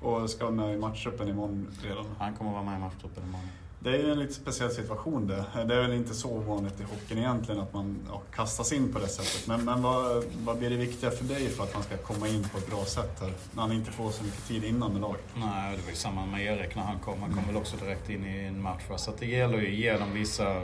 [0.00, 2.06] Och ska vara med i matchtruppen imorgon redan?
[2.18, 3.48] Han kommer att vara med i matchtruppen imorgon.
[3.84, 5.44] Det är ju en lite speciell situation det.
[5.54, 8.98] Det är väl inte så ovanligt i hockeyn egentligen att man ja, kastas in på
[8.98, 9.46] det sättet.
[9.46, 12.44] Men, men vad, vad blir det viktiga för dig för att man ska komma in
[12.52, 13.32] på ett bra sätt här?
[13.52, 15.24] När han inte får så mycket tid innan med laget.
[15.34, 17.20] Nej, det var ju samma med Erik när han kom.
[17.20, 18.82] Han kom väl också direkt in i en match.
[18.96, 20.62] Så att det gäller ju att ge dem vissa...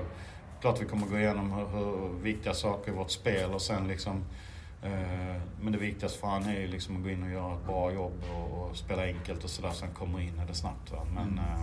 [0.60, 4.24] Klart vi kommer gå igenom hur, hur viktiga saker i vårt spel och sen liksom...
[4.82, 7.66] Eh, men det viktigaste för han är ju liksom att gå in och göra ett
[7.66, 10.92] bra jobb och, och spela enkelt och sådär så han kommer in i det snabbt.
[10.92, 11.06] Va?
[11.14, 11.38] Men Mm.
[11.38, 11.60] eh,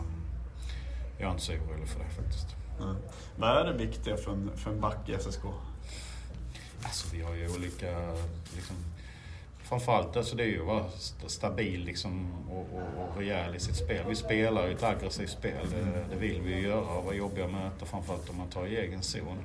[1.20, 2.48] jag är inte så orolig för det faktiskt.
[2.80, 2.96] Ja.
[3.38, 5.42] Vad är det viktiga för en, för en back i SSK?
[6.84, 8.14] Alltså vi har ju olika,
[8.56, 8.76] liksom,
[9.66, 10.86] framförallt alltså det är ju att vara
[11.28, 14.06] stabil liksom, och, och, och rejäl i sitt spel.
[14.10, 17.46] Vi spelar ju ett aggressivt spel, det, det vill vi ju göra och vara jobbiga
[17.46, 19.38] att möta framförallt om man tar i egen zon.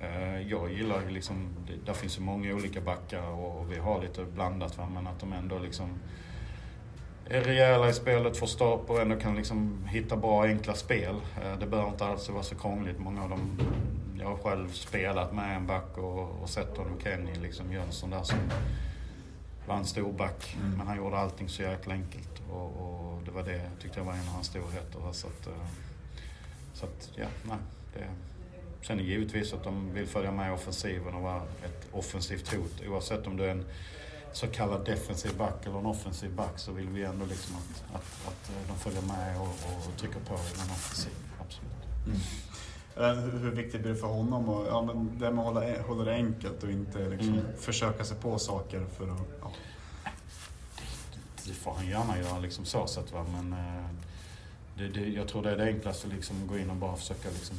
[0.00, 4.00] Eh, jag gillar ju liksom, det- där finns ju många olika backar och vi har
[4.02, 4.88] lite blandat va?
[4.94, 5.88] men att de ändå liksom
[7.30, 11.14] är rejäla i spelet, får stopp och ändå kan liksom hitta bra enkla spel.
[11.44, 12.98] Eh, det behöver inte alls vara så krångligt.
[12.98, 13.60] Många av dem,
[14.20, 18.22] jag har själv spelat med en back och, och sett honom, Kenny liksom Jönsson där
[18.22, 18.38] som
[19.66, 20.56] var en stor back.
[20.56, 20.78] Mm.
[20.78, 24.04] Men han gjorde allting så jäkla enkelt och, och det var det jag tyckte jag
[24.04, 25.12] var en av hans storheter.
[25.12, 25.66] Så att, eh,
[26.74, 27.58] så att ja, nej.
[27.94, 28.06] Det,
[28.86, 32.82] sen är givetvis att de vill följa med i offensiven och vara ett offensivt hot.
[32.88, 33.64] Oavsett om du är en
[34.32, 38.28] så kallad defensiv back eller en offensiv back så vill vi ändå liksom att, att,
[38.28, 39.46] att de följer med och,
[39.88, 41.12] och trycker på i en offensiv.
[41.40, 41.72] Absolut.
[42.06, 42.20] Eh,
[42.96, 44.48] Hur, viktigt blir det för honom?
[44.48, 47.44] Och, ja, men det med att hålla, hålla det enkelt och inte liksom Mm.
[47.58, 49.20] försöka sig på saker för att...
[49.40, 49.52] Ja.
[51.46, 53.26] Det får han gärna göra liksom så sett va.
[53.32, 53.84] Men eh,
[54.76, 57.28] det, det, jag tror det är det enklaste liksom att gå in och bara försöka
[57.30, 57.56] liksom.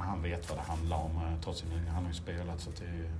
[0.00, 2.76] Han vet vad det handlar om eh, trots sin Han har ju spelat så att
[2.76, 3.10] det,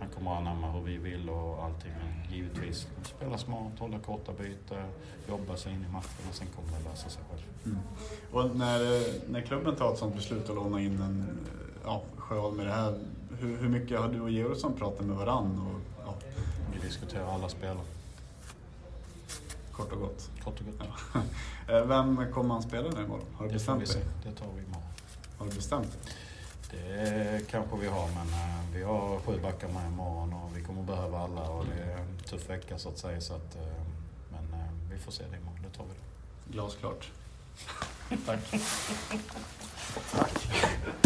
[0.00, 1.90] han kommer att anamma hur vi vill och allting.
[1.98, 4.86] Men givetvis spela smart, hålla korta byten,
[5.28, 7.42] jobba sig in i matchen och sen kommer det lösa sig själv.
[7.64, 7.78] Mm.
[8.32, 8.80] Och när,
[9.32, 11.38] när klubben tar ett sånt beslut att låna in en
[11.84, 12.98] ja, Sjöholm med det här,
[13.40, 15.58] hur, hur mycket har du och Georgsson pratat med varann?
[15.60, 16.14] Och, ja,
[16.74, 17.84] Vi diskuterar alla spelare,
[19.72, 20.30] kort och gott.
[20.44, 20.88] kort och gott.
[21.14, 21.20] Ja.
[21.68, 23.24] Eh, Vem kommer han spela nu imorgon?
[23.34, 24.04] Har du Det bestämt dig?
[24.24, 24.82] Det tar vi imorgon.
[25.38, 26.12] Har du bestämt dig?
[26.70, 30.82] Det kanske vi har, men eh, vi har sju backar med imorgon och vi kommer
[30.82, 33.20] behöva alla och det är en tuff vecka så att säga.
[33.20, 33.82] Så att, eh,
[34.30, 36.52] men eh, vi får se det imorgon, det tar vi det.
[36.52, 37.10] Glasklart.
[38.26, 38.50] Tack.
[40.12, 40.48] Tack.